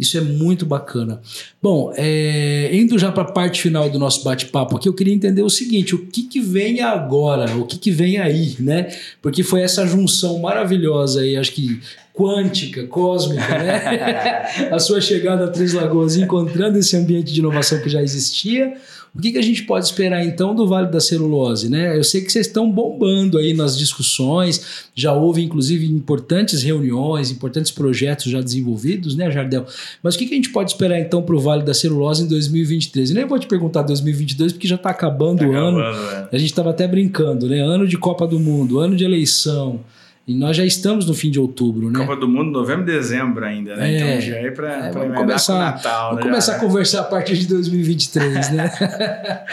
isso 0.01 0.17
é 0.17 0.21
muito 0.21 0.65
bacana. 0.65 1.21
Bom, 1.61 1.93
é, 1.95 2.71
indo 2.73 2.97
já 2.97 3.11
para 3.11 3.21
a 3.21 3.31
parte 3.31 3.61
final 3.61 3.87
do 3.87 3.99
nosso 3.99 4.23
bate-papo 4.23 4.75
aqui, 4.75 4.89
eu 4.89 4.93
queria 4.93 5.13
entender 5.13 5.43
o 5.43 5.49
seguinte: 5.49 5.93
o 5.93 6.07
que, 6.07 6.23
que 6.23 6.41
vem 6.41 6.81
agora? 6.81 7.55
O 7.55 7.67
que, 7.67 7.77
que 7.77 7.91
vem 7.91 8.17
aí, 8.17 8.55
né? 8.59 8.89
Porque 9.21 9.43
foi 9.43 9.61
essa 9.61 9.85
junção 9.85 10.39
maravilhosa 10.39 11.21
aí, 11.21 11.37
acho 11.37 11.51
que 11.51 11.79
quântica, 12.13 12.87
cósmica, 12.87 13.47
né? 13.59 14.69
a 14.73 14.79
sua 14.79 14.99
chegada 14.99 15.45
a 15.45 15.47
Três 15.49 15.73
Lagoas, 15.73 16.17
encontrando 16.17 16.79
esse 16.79 16.97
ambiente 16.97 17.31
de 17.31 17.39
inovação 17.39 17.79
que 17.79 17.87
já 17.89 18.01
existia 18.01 18.73
o 19.13 19.19
que, 19.21 19.33
que 19.33 19.37
a 19.37 19.41
gente 19.41 19.63
pode 19.63 19.85
esperar 19.85 20.25
então 20.25 20.55
do 20.55 20.65
Vale 20.65 20.89
da 20.89 21.01
Celulose? 21.01 21.69
Né? 21.69 21.97
Eu 21.97 22.03
sei 22.03 22.21
que 22.21 22.31
vocês 22.31 22.47
estão 22.47 22.71
bombando 22.71 23.37
aí 23.37 23.53
nas 23.53 23.77
discussões, 23.77 24.87
já 24.95 25.11
houve 25.11 25.43
inclusive 25.43 25.85
importantes 25.85 26.63
reuniões, 26.63 27.29
importantes 27.29 27.71
projetos 27.71 28.31
já 28.31 28.39
desenvolvidos, 28.39 29.13
né, 29.15 29.29
Jardel? 29.29 29.65
Mas 30.01 30.15
o 30.15 30.17
que, 30.17 30.27
que 30.27 30.33
a 30.33 30.37
gente 30.37 30.49
pode 30.49 30.71
esperar 30.71 30.97
então 30.97 31.21
para 31.21 31.35
o 31.35 31.39
Vale 31.41 31.63
da 31.63 31.73
Celulose 31.73 32.23
em 32.23 32.27
2023? 32.27 33.09
Eu 33.09 33.15
nem 33.17 33.25
vou 33.25 33.37
te 33.37 33.47
perguntar 33.47 33.81
2022 33.81 34.53
porque 34.53 34.67
já 34.67 34.75
está 34.75 34.91
acabando 34.91 35.39
tá 35.39 35.45
o 35.45 35.51
ano. 35.53 35.81
É. 35.81 36.29
A 36.31 36.37
gente 36.37 36.49
estava 36.49 36.69
até 36.69 36.87
brincando, 36.87 37.49
né? 37.49 37.59
Ano 37.59 37.85
de 37.85 37.97
Copa 37.97 38.25
do 38.25 38.39
Mundo, 38.39 38.79
ano 38.79 38.95
de 38.95 39.03
eleição. 39.03 39.81
E 40.27 40.35
nós 40.35 40.55
já 40.55 40.63
estamos 40.63 41.07
no 41.07 41.13
fim 41.13 41.31
de 41.31 41.39
outubro, 41.39 41.89
né? 41.89 41.99
Copa 41.99 42.15
do 42.15 42.27
Mundo, 42.27 42.51
novembro 42.51 42.83
e 42.83 42.85
dezembro 42.85 43.43
ainda, 43.43 43.75
né? 43.75 43.91
É, 43.91 43.97
então 43.97 44.21
já 44.21 44.35
é 44.35 44.51
para 44.51 44.87
é, 44.87 44.91
vamos 44.91 45.17
começar, 45.17 45.59
Natal, 45.59 46.09
vamos 46.09 46.25
né? 46.25 46.31
começar 46.31 46.55
a 46.55 46.59
conversar 46.59 47.01
a 47.01 47.03
partir 47.05 47.37
de 47.37 47.47
2023, 47.47 48.51
né? 48.51 48.71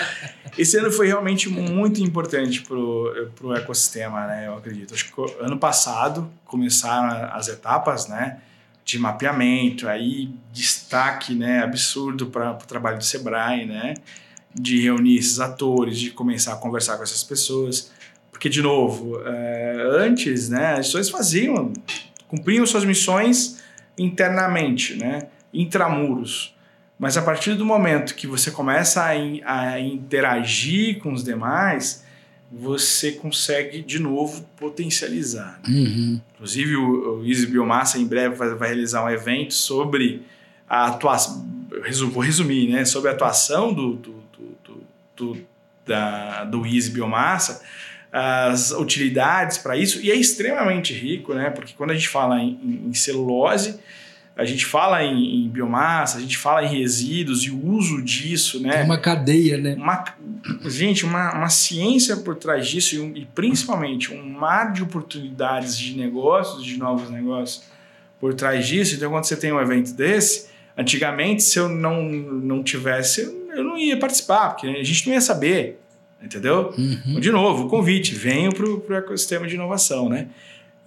Esse 0.59 0.77
ano 0.77 0.91
foi 0.91 1.07
realmente 1.07 1.49
muito 1.49 2.03
importante 2.03 2.63
para 2.63 2.77
o 2.77 3.55
ecossistema, 3.57 4.27
né? 4.27 4.49
Eu 4.49 4.57
acredito. 4.57 4.93
Acho 4.93 5.11
que 5.11 5.35
ano 5.41 5.57
passado 5.57 6.29
começaram 6.45 7.31
as 7.33 7.49
etapas, 7.49 8.09
né? 8.09 8.39
De 8.85 8.99
mapeamento, 8.99 9.89
aí 9.89 10.31
destaque, 10.53 11.33
né? 11.33 11.63
Absurdo 11.63 12.27
para 12.27 12.53
o 12.53 12.67
trabalho 12.67 12.99
do 12.99 13.05
Sebrae, 13.05 13.67
né? 13.67 13.95
De 14.53 14.83
reunir 14.83 15.17
esses 15.17 15.39
atores, 15.39 15.99
de 15.99 16.11
começar 16.11 16.55
a 16.55 16.57
conversar 16.57 16.97
com 16.97 17.05
essas 17.05 17.23
pessoas 17.23 17.93
porque, 18.39 18.49
de 18.49 18.63
novo, 18.63 19.21
é, 19.27 19.83
antes, 19.97 20.49
né, 20.49 20.75
as 20.75 20.87
pessoas 20.87 21.11
faziam, 21.11 21.73
cumpriam 22.29 22.65
suas 22.65 22.85
missões 22.85 23.61
internamente, 23.99 24.95
né, 24.95 25.27
intramuros. 25.53 26.55
Mas 26.97 27.17
a 27.17 27.23
partir 27.23 27.55
do 27.55 27.67
momento 27.67 28.15
que 28.15 28.29
você 28.29 28.53
começa 28.53 29.03
a, 29.03 29.73
a 29.73 29.81
interagir 29.81 31.01
com 31.01 31.13
os 31.13 31.25
demais, 31.25 32.05
você 32.51 33.11
consegue 33.11 33.83
de 33.83 33.99
novo 33.99 34.49
potencializar. 34.57 35.59
Né? 35.67 35.75
Uhum. 35.75 36.21
Inclusive, 36.35 36.77
o, 36.77 37.19
o 37.19 37.27
Easy 37.27 37.45
Biomassa 37.45 37.99
em 37.99 38.07
breve 38.07 38.37
vai, 38.37 38.55
vai, 38.55 38.69
realizar 38.69 39.05
um 39.05 39.11
evento 39.11 39.53
sobre 39.53 40.23
a 40.69 40.87
atuação. 40.87 41.45
Vou 42.13 42.23
resumir, 42.23 42.71
né? 42.71 42.85
Sobre 42.85 43.11
a 43.11 43.15
atuação 43.15 43.75
do, 43.75 43.95
do, 43.95 44.15
do, 44.65 44.83
do, 45.17 45.47
da, 45.85 46.45
do 46.45 46.65
Easy 46.65 46.91
Biomassa 46.93 47.63
as 48.13 48.71
utilidades 48.71 49.59
para 49.59 49.77
isso 49.77 50.01
e 50.01 50.11
é 50.11 50.15
extremamente 50.15 50.93
rico, 50.95 51.35
né? 51.35 51.51
Porque 51.51 51.75
quando 51.77 51.91
a 51.91 51.95
gente 51.95 52.09
fala 52.09 52.41
em, 52.41 52.85
em 52.87 52.95
celulose, 52.95 53.79
a 54.39 54.45
gente 54.45 54.65
fala 54.65 55.03
em, 55.03 55.45
em, 55.45 55.49
biomassa, 55.49 56.19
a 56.19 56.21
gente 56.21 56.39
fala 56.39 56.65
em 56.65 56.79
resíduos 56.79 57.43
e 57.43 57.51
o 57.51 57.67
uso 57.67 58.01
disso, 58.01 58.61
né? 58.61 58.85
Uma 58.85 58.99
cadeia, 58.99 59.59
né? 59.59 59.75
Uma, 59.75 60.05
gente, 60.67 61.05
uma, 61.05 61.35
uma 61.35 61.49
ciência 61.51 62.17
por 62.19 62.37
trás 62.37 62.69
disso 62.69 62.95
e, 62.95 63.01
um, 63.01 63.17
e 63.17 63.27
principalmente 63.27 64.13
um 64.15 64.25
mar 64.31 64.73
de 64.73 64.83
oportunidades 64.83 65.77
de 65.77 65.97
negócios, 65.97 66.65
de 66.65 66.79
novos 66.79 67.11
negócios 67.11 67.65
por 68.21 68.33
trás 68.33 68.67
disso. 68.67 68.95
Então, 68.95 69.11
quando 69.11 69.25
você 69.25 69.37
tem 69.37 69.53
um 69.53 69.61
evento 69.61 69.93
desse, 69.93 70.49
antigamente, 70.77 71.43
se 71.43 71.59
eu 71.59 71.69
não, 71.69 72.05
não 72.05 72.63
tivesse, 72.63 73.23
eu 73.23 73.65
não 73.65 73.77
ia 73.77 73.99
participar, 73.99 74.51
porque 74.51 74.69
a 74.69 74.85
gente 74.85 75.05
não 75.09 75.15
ia 75.15 75.21
saber 75.21 75.81
entendeu? 76.23 76.75
Uhum. 76.77 77.21
De 77.21 77.31
novo, 77.31 77.67
o 77.67 77.69
convite, 77.69 78.15
venho 78.15 78.53
para 78.53 78.67
o 78.67 78.95
ecossistema 78.95 79.47
de 79.47 79.55
inovação, 79.55 80.09
né? 80.09 80.29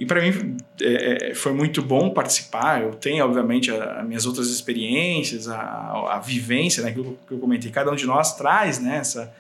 E 0.02 0.06
para 0.06 0.20
mim 0.20 0.58
é, 0.82 1.30
é, 1.30 1.36
foi 1.36 1.54
muito 1.54 1.80
bom 1.82 2.10
participar. 2.10 2.82
Eu 2.82 2.94
tenho, 2.96 3.24
obviamente, 3.24 3.70
as 3.70 4.04
minhas 4.04 4.26
outras 4.26 4.48
experiências, 4.48 5.48
a, 5.48 6.16
a 6.16 6.20
vivência, 6.20 6.82
né, 6.82 6.92
que 6.92 7.00
eu, 7.00 7.18
que 7.28 7.34
eu 7.36 7.38
comentei. 7.38 7.70
Cada 7.70 7.92
um 7.92 7.96
de 7.96 8.08
nós 8.08 8.36
traz, 8.36 8.80
né, 8.80 8.98
essa, 8.98 9.32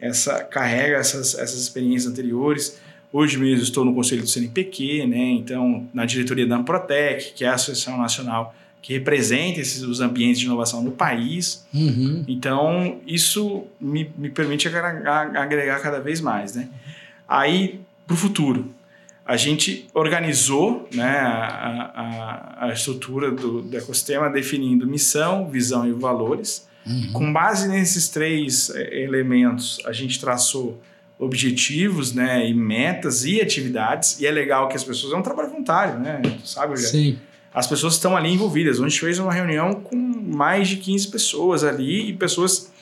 essa 0.00 0.44
carrega 0.44 0.98
essas, 0.98 1.34
essas 1.34 1.60
experiências 1.60 2.12
anteriores. 2.12 2.78
Hoje 3.12 3.38
mesmo 3.38 3.64
estou 3.64 3.84
no 3.84 3.92
conselho 3.92 4.22
do 4.22 4.28
CNPq, 4.28 5.04
né, 5.06 5.18
então 5.18 5.88
na 5.92 6.04
diretoria 6.04 6.46
da 6.46 6.58
Amprotec, 6.58 7.32
que 7.32 7.44
é 7.44 7.48
a 7.48 7.54
Associação 7.54 7.98
Nacional 7.98 8.54
que 8.84 8.92
representa 8.92 9.60
esses, 9.60 9.80
os 9.80 10.02
ambientes 10.02 10.38
de 10.38 10.44
inovação 10.44 10.82
no 10.82 10.92
país. 10.92 11.64
Uhum. 11.72 12.22
Então, 12.28 13.00
isso 13.06 13.64
me, 13.80 14.12
me 14.18 14.28
permite 14.28 14.68
agregar, 14.68 15.80
cada 15.80 16.00
vez 16.00 16.20
mais. 16.20 16.54
Né? 16.54 16.68
Aí, 17.26 17.80
para 18.06 18.12
o 18.12 18.16
futuro, 18.16 18.74
a 19.24 19.38
gente 19.38 19.86
organizou 19.94 20.86
né, 20.92 21.16
a, 21.16 22.58
a, 22.60 22.66
a 22.66 22.72
estrutura 22.74 23.30
do, 23.30 23.62
do, 23.62 23.74
ecossistema 23.74 24.28
definindo 24.28 24.86
missão, 24.86 25.48
visão 25.48 25.88
e 25.88 25.92
valores. 25.92 26.68
Uhum. 26.86 27.12
Com 27.14 27.32
base 27.32 27.66
nesses 27.66 28.10
três 28.10 28.68
é, 28.68 29.02
elementos, 29.02 29.80
a 29.86 29.92
gente 29.92 30.20
traçou 30.20 30.78
objetivos, 31.18 32.12
né, 32.12 32.46
e 32.46 32.52
metas 32.52 33.24
e 33.24 33.40
atividades. 33.40 34.20
E 34.20 34.26
é 34.26 34.30
legal 34.30 34.68
que 34.68 34.76
as 34.76 34.84
pessoas 34.84 35.14
é 35.14 35.16
um 35.16 35.22
trabalho 35.22 35.48
voluntário, 35.48 35.98
né? 36.00 36.20
Tu 36.20 36.46
sabe, 36.46 36.76
já. 36.76 36.88
Sim. 36.88 37.18
As 37.54 37.68
pessoas 37.68 37.94
estão 37.94 38.16
ali 38.16 38.32
envolvidas. 38.32 38.80
A 38.80 38.82
gente 38.82 38.98
fez 38.98 39.18
uma 39.20 39.32
reunião 39.32 39.74
com 39.74 39.96
mais 39.96 40.66
de 40.66 40.76
15 40.76 41.08
pessoas 41.08 41.62
ali 41.62 42.10
e 42.10 42.12
pessoas 42.12 42.72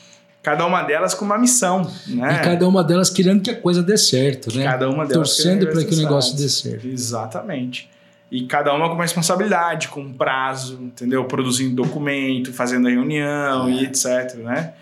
cada 0.42 0.66
uma 0.66 0.82
delas 0.82 1.14
com 1.14 1.24
uma 1.24 1.38
missão, 1.38 1.88
né? 2.08 2.40
E 2.40 2.44
cada 2.44 2.66
uma 2.66 2.82
delas 2.82 3.10
querendo 3.10 3.42
que 3.42 3.50
a 3.50 3.56
coisa 3.60 3.82
dê 3.82 3.96
certo, 3.96 4.56
né? 4.56 4.64
Cada 4.64 4.88
uma 4.88 5.06
delas 5.06 5.36
torcendo 5.36 5.66
para 5.68 5.84
que 5.84 5.94
o 5.94 5.96
negócio 5.96 6.36
dê 6.36 6.48
certo. 6.48 6.88
Exatamente. 6.88 7.88
E 8.30 8.46
cada 8.46 8.74
uma 8.74 8.88
com 8.88 8.94
uma 8.94 9.04
responsabilidade, 9.04 9.88
com 9.88 10.00
um 10.00 10.12
prazo, 10.12 10.78
entendeu? 10.80 11.22
Produzindo 11.26 11.76
documento, 11.76 12.50
fazendo 12.50 12.88
a 12.88 12.90
reunião 12.90 13.68
é. 13.68 13.72
e 13.72 13.84
etc, 13.84 14.36
né? 14.36 14.72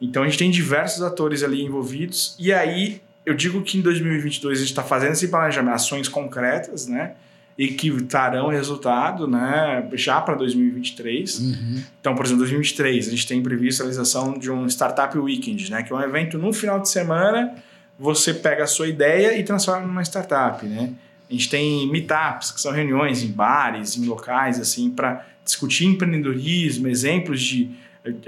Então 0.00 0.22
a 0.22 0.26
gente 0.26 0.38
tem 0.38 0.50
diversos 0.50 1.02
atores 1.02 1.42
ali 1.42 1.62
envolvidos. 1.62 2.36
E 2.38 2.52
aí 2.52 3.02
eu 3.26 3.34
digo 3.34 3.60
que 3.62 3.76
em 3.76 3.80
2022 3.80 4.58
a 4.58 4.60
gente 4.60 4.70
está 4.70 4.82
fazendo 4.82 5.12
esse 5.12 5.28
planejamento, 5.28 5.74
ações 5.74 6.08
concretas, 6.08 6.86
né? 6.86 7.12
E 7.56 7.68
que 7.68 8.02
trarão 8.04 8.48
resultado, 8.48 9.26
né? 9.26 9.86
Já 9.92 10.20
para 10.20 10.34
2023. 10.34 11.38
Uhum. 11.38 11.82
Então, 12.00 12.14
por 12.14 12.24
exemplo, 12.24 12.40
2023 12.40 13.08
a 13.08 13.10
gente 13.10 13.26
tem 13.26 13.42
previsto 13.42 13.82
a 13.82 13.84
realização 13.84 14.38
de 14.38 14.50
um 14.50 14.66
Startup 14.66 15.16
Weekend, 15.16 15.70
né? 15.70 15.82
Que 15.82 15.92
é 15.92 15.96
um 15.96 16.00
evento 16.00 16.38
no 16.38 16.52
final 16.52 16.80
de 16.80 16.88
semana. 16.88 17.54
Você 17.98 18.32
pega 18.34 18.64
a 18.64 18.66
sua 18.66 18.88
ideia 18.88 19.38
e 19.38 19.44
transforma 19.44 19.86
numa 19.86 20.02
startup, 20.02 20.64
né? 20.66 20.92
A 21.28 21.32
gente 21.32 21.48
tem 21.48 21.90
meetups, 21.90 22.50
que 22.52 22.60
são 22.60 22.72
reuniões 22.72 23.22
em 23.22 23.28
bares, 23.28 23.96
em 23.96 24.04
locais, 24.04 24.60
assim, 24.60 24.90
para 24.90 25.24
discutir 25.44 25.86
empreendedorismo, 25.86 26.88
exemplos 26.88 27.40
de 27.40 27.70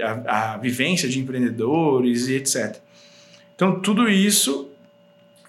a, 0.01 0.53
a 0.53 0.57
vivência 0.57 1.07
de 1.07 1.19
empreendedores 1.19 2.27
e 2.27 2.35
etc. 2.35 2.77
Então, 3.55 3.79
tudo 3.79 4.09
isso 4.09 4.69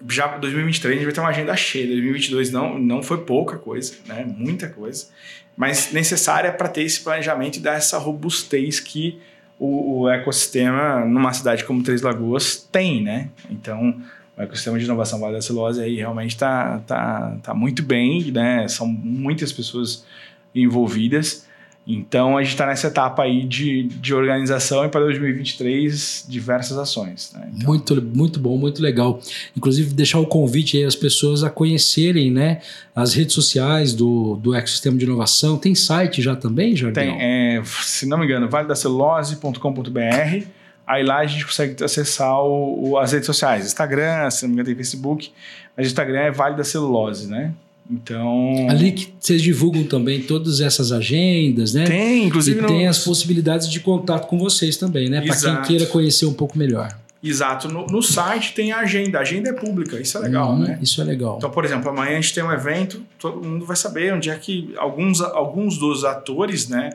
já 0.09 0.29
para 0.29 0.38
2023 0.38 0.92
a 0.92 0.97
gente 0.97 1.05
vai 1.05 1.14
ter 1.14 1.21
uma 1.21 1.31
agenda 1.31 1.57
cheia. 1.57 1.87
2022 1.87 2.51
não, 2.51 2.79
não 2.79 3.03
foi 3.03 3.19
pouca 3.19 3.57
coisa, 3.57 3.95
né? 4.07 4.25
Muita 4.37 4.69
coisa, 4.69 5.07
mas 5.57 5.92
necessária 5.92 6.53
para 6.53 6.69
ter 6.69 6.83
esse 6.83 7.01
planejamento 7.01 7.57
e 7.57 7.61
dar 7.61 7.75
essa 7.75 7.99
robustez 7.99 8.81
que 8.81 9.21
o, 9.59 10.03
o, 10.03 10.09
ecossistema 10.11 11.05
numa 11.05 11.33
cidade 11.33 11.64
como 11.64 11.83
Três 11.83 12.03
Lagoas 12.03 12.57
tem, 12.71 13.03
né? 13.03 13.31
Então, 13.51 14.03
o 14.37 14.42
ecossistema 14.42 14.79
de 14.79 14.85
inovação 14.85 15.19
Vale 15.19 15.35
da 15.35 15.42
Celulose 15.42 15.81
aí 15.81 15.97
realmente 15.97 16.33
está 16.33 16.79
tá, 16.87 17.37
tá 17.42 17.55
muito 17.55 17.83
bem, 17.83 18.31
né? 18.31 18.69
São 18.69 18.87
muitas 18.87 19.53
pessoas 19.53 20.05
envolvidas 20.55 21.47
então 21.87 22.37
a 22.37 22.42
gente 22.42 22.53
está 22.53 22.66
nessa 22.66 22.88
etapa 22.88 23.22
aí 23.22 23.44
de, 23.44 23.85
de 23.85 24.12
organização 24.12 24.85
e 24.85 24.88
para 24.88 25.03
2023 25.03 26.27
diversas 26.29 26.77
ações. 26.77 27.33
Né? 27.33 27.49
Então... 27.55 27.68
Muito, 27.68 28.03
muito 28.03 28.40
bom, 28.40 28.59
muito 28.59 28.83
legal. 28.83 29.20
Inclusive 29.57 29.94
deixar 29.94 30.18
o 30.18 30.27
convite 30.27 30.77
aí 30.77 30.85
às 30.85 30.96
pessoas 30.96 31.44
a 31.44 31.51
conhecerem 31.51 32.29
né, 32.31 32.61
as 32.94 33.14
redes 33.14 33.35
sociais 33.35 33.94
do, 33.94 34.35
do 34.37 34.53
ecossistema 34.53 34.99
de 34.99 35.05
inovação. 35.05 35.57
Tem 35.57 35.77
site 35.77 36.20
já 36.20 36.35
também, 36.35 36.75
Jardim? 36.75 36.94
Tem, 36.94 37.16
é, 37.20 37.62
se 37.64 38.05
não 38.05 38.18
me 38.18 38.25
engano, 38.25 38.49
valedacelulose.com.br. 38.49 40.46
Aí 40.85 41.05
lá 41.05 41.18
a 41.18 41.27
gente 41.27 41.44
consegue 41.44 41.83
acessar 41.85 42.40
o, 42.40 42.90
o, 42.90 42.99
as 42.99 43.12
redes 43.12 43.27
sociais, 43.27 43.64
Instagram, 43.66 44.29
se 44.31 44.42
não 44.42 44.49
me 44.51 44.55
engano 44.55 44.66
tem 44.66 44.77
Facebook, 44.77 45.33
mas 45.77 45.87
o 45.87 45.88
Instagram 45.88 46.20
é 46.20 46.31
Vale 46.31 46.57
da 46.57 46.62
Celulose, 46.62 47.29
né? 47.29 47.53
Então. 47.90 48.66
Ali 48.68 48.92
que 48.92 49.14
vocês 49.18 49.40
divulgam 49.40 49.85
também 49.85 50.22
todas 50.22 50.61
essas 50.61 50.90
agendas, 50.90 51.72
né? 51.72 51.85
Tem, 51.85 52.25
inclusive. 52.25 52.59
E 52.59 52.62
no... 52.62 52.68
tem 52.68 52.87
as 52.87 52.99
possibilidades 52.99 53.70
de 53.70 53.81
contato 53.81 54.27
com 54.27 54.38
vocês 54.38 54.77
também, 54.77 55.09
né? 55.09 55.20
Para 55.20 55.37
quem 55.37 55.62
queira 55.62 55.87
conhecer 55.87 56.27
um 56.27 56.35
pouco 56.35 56.59
melhor. 56.59 56.96
Exato. 57.22 57.68
No, 57.68 57.87
no, 57.87 58.03
site 58.03 58.55
tem 58.55 58.72
a 58.72 58.79
agenda. 58.79 59.18
A 59.18 59.22
agenda 59.22 59.51
é 59.51 59.53
pública, 59.53 59.99
isso 60.01 60.16
é 60.18 60.20
legal, 60.20 60.51
uhum, 60.51 60.59
né? 60.61 60.79
Isso 60.83 61.01
é 61.01 61.05
legal. 61.05 61.37
Então, 61.38 61.51
por 61.51 61.64
exemplo, 61.64 61.88
amanhã 61.88 62.12
a 62.12 62.20
gente 62.20 62.35
tem 62.35 62.44
um 62.44 62.53
evento, 62.53 63.03
todo 63.18 63.42
mundo 63.42 63.64
vai 63.64 63.77
saber 63.77 64.12
onde 64.12 64.31
é 64.31 64.37
que 64.37 64.72
alguns, 64.77 65.20
alguns 65.20 65.79
dos 65.79 66.05
atores, 66.05 66.68
né, 66.68 66.90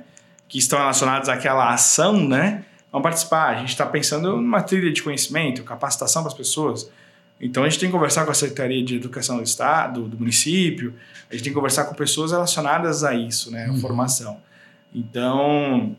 que 0.48 0.58
estão 0.58 0.80
relacionados 0.80 1.28
àquela 1.28 1.74
ação, 1.74 2.28
né, 2.28 2.64
vão 2.92 3.02
participar. 3.02 3.56
A 3.56 3.60
gente 3.60 3.70
está 3.70 3.86
pensando 3.86 4.38
numa 4.38 4.62
trilha 4.62 4.92
de 4.92 5.02
conhecimento, 5.02 5.64
capacitação 5.64 6.22
para 6.22 6.32
as 6.32 6.38
pessoas. 6.38 6.90
Então 7.42 7.64
a 7.64 7.70
gente 7.70 7.80
tem 7.80 7.90
que 7.90 7.94
conversar 7.94 8.24
com 8.24 8.32
a 8.32 8.36
Secretaria 8.36 8.84
de 8.86 8.96
Educação 8.96 9.38
do 9.38 9.44
Estado, 9.44 10.08
do 10.08 10.18
município, 10.18 10.94
a 11.30 11.34
gente 11.34 11.44
tem 11.44 11.52
que 11.52 11.56
conversar 11.56 11.86
com 11.86 11.96
pessoas 11.96 12.32
relacionadas 12.32 13.04
a 13.04 13.16
isso, 13.16 13.50
né, 13.50 13.66
a 13.66 13.72
uhum. 13.72 13.80
formação. 13.80 14.40
Então, 14.94 15.96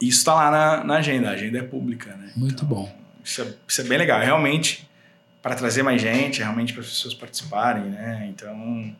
isso 0.00 0.18
está 0.18 0.34
lá 0.34 0.50
na, 0.50 0.84
na, 0.84 0.94
agenda, 0.96 1.28
a 1.28 1.32
agenda 1.32 1.58
é 1.58 1.62
pública. 1.62 2.14
Né? 2.14 2.30
Muito 2.36 2.64
então, 2.64 2.68
bom. 2.68 2.94
Isso 3.24 3.42
é, 3.42 3.54
isso 3.66 3.80
é 3.80 3.84
bem 3.84 3.98
legal, 3.98 4.20
realmente, 4.20 4.88
para 5.42 5.54
trazer 5.54 5.82
mais 5.82 6.00
gente, 6.00 6.38
realmente 6.38 6.72
para 6.72 6.82
as 6.82 6.88
pessoas 6.88 7.14
participarem, 7.14 7.84
né? 7.84 8.26
Então, 8.30 8.94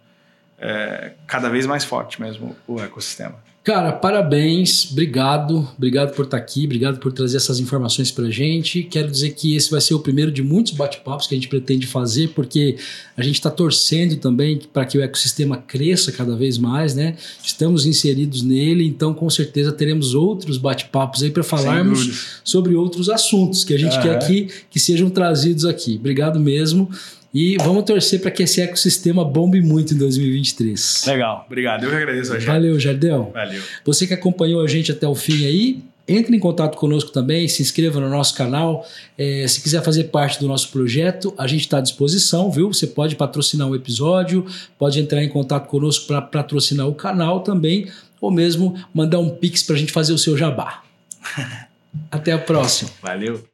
é, 0.58 1.12
cada 1.26 1.48
vez 1.48 1.66
mais 1.66 1.84
forte 1.84 2.20
mesmo 2.20 2.56
o 2.66 2.80
ecossistema. 2.80 3.38
Cara, 3.62 3.92
parabéns, 3.92 4.90
obrigado, 4.90 5.68
obrigado 5.76 6.14
por 6.14 6.24
estar 6.24 6.38
aqui, 6.38 6.64
obrigado 6.64 6.98
por 6.98 7.12
trazer 7.12 7.36
essas 7.36 7.60
informações 7.60 8.10
para 8.10 8.24
a 8.24 8.30
gente. 8.30 8.82
Quero 8.82 9.10
dizer 9.10 9.34
que 9.34 9.54
esse 9.54 9.70
vai 9.70 9.82
ser 9.82 9.92
o 9.92 10.00
primeiro 10.00 10.32
de 10.32 10.42
muitos 10.42 10.72
bate-papos 10.72 11.26
que 11.26 11.34
a 11.34 11.36
gente 11.36 11.46
pretende 11.46 11.86
fazer, 11.86 12.28
porque 12.28 12.76
a 13.14 13.22
gente 13.22 13.34
está 13.34 13.50
torcendo 13.50 14.16
também 14.16 14.58
para 14.72 14.86
que 14.86 14.96
o 14.96 15.02
ecossistema 15.02 15.58
cresça 15.58 16.10
cada 16.10 16.34
vez 16.34 16.56
mais, 16.56 16.94
né? 16.94 17.16
Estamos 17.44 17.84
inseridos 17.84 18.42
nele, 18.42 18.86
então 18.86 19.12
com 19.12 19.28
certeza 19.28 19.70
teremos 19.72 20.14
outros 20.14 20.56
bate-papos 20.56 21.22
aí 21.22 21.30
para 21.30 21.44
falarmos 21.44 22.40
sobre 22.42 22.74
outros 22.74 23.10
assuntos 23.10 23.62
que 23.62 23.74
a 23.74 23.78
gente 23.78 24.00
quer 24.00 24.14
aqui 24.14 24.48
que 24.70 24.80
sejam 24.80 25.10
trazidos 25.10 25.66
aqui. 25.66 25.96
Obrigado 25.96 26.40
mesmo. 26.40 26.88
E 27.32 27.56
vamos 27.58 27.84
torcer 27.84 28.20
para 28.20 28.30
que 28.30 28.42
esse 28.42 28.60
ecossistema 28.60 29.24
bombe 29.24 29.60
muito 29.60 29.94
em 29.94 29.96
2023. 29.96 31.04
Legal, 31.06 31.44
obrigado. 31.46 31.84
Eu 31.84 31.90
que 31.90 31.96
agradeço, 31.96 32.32
Jardel. 32.32 32.46
Valeu, 32.46 32.80
Jardel. 32.80 33.30
Valeu. 33.32 33.62
Você 33.84 34.06
que 34.06 34.14
acompanhou 34.14 34.62
a 34.62 34.66
gente 34.66 34.90
até 34.90 35.06
o 35.06 35.14
fim 35.14 35.46
aí, 35.46 35.82
entre 36.08 36.36
em 36.36 36.40
contato 36.40 36.76
conosco 36.76 37.12
também, 37.12 37.46
se 37.46 37.62
inscreva 37.62 38.00
no 38.00 38.08
nosso 38.08 38.34
canal. 38.34 38.84
É, 39.16 39.46
se 39.46 39.60
quiser 39.60 39.80
fazer 39.80 40.04
parte 40.04 40.40
do 40.40 40.48
nosso 40.48 40.68
projeto, 40.70 41.32
a 41.38 41.46
gente 41.46 41.60
está 41.60 41.78
à 41.78 41.80
disposição, 41.80 42.50
viu? 42.50 42.72
Você 42.72 42.88
pode 42.88 43.14
patrocinar 43.14 43.68
o 43.68 43.70
um 43.70 43.76
episódio, 43.76 44.44
pode 44.76 44.98
entrar 44.98 45.22
em 45.22 45.28
contato 45.28 45.68
conosco 45.68 46.08
para 46.08 46.20
patrocinar 46.20 46.88
o 46.88 46.94
canal 46.94 47.40
também, 47.40 47.88
ou 48.20 48.32
mesmo 48.32 48.74
mandar 48.92 49.20
um 49.20 49.30
pix 49.30 49.62
para 49.62 49.76
a 49.76 49.78
gente 49.78 49.92
fazer 49.92 50.12
o 50.12 50.18
seu 50.18 50.36
jabá. 50.36 50.82
Até 52.10 52.32
a 52.32 52.38
próxima. 52.38 52.90
Valeu. 53.00 53.49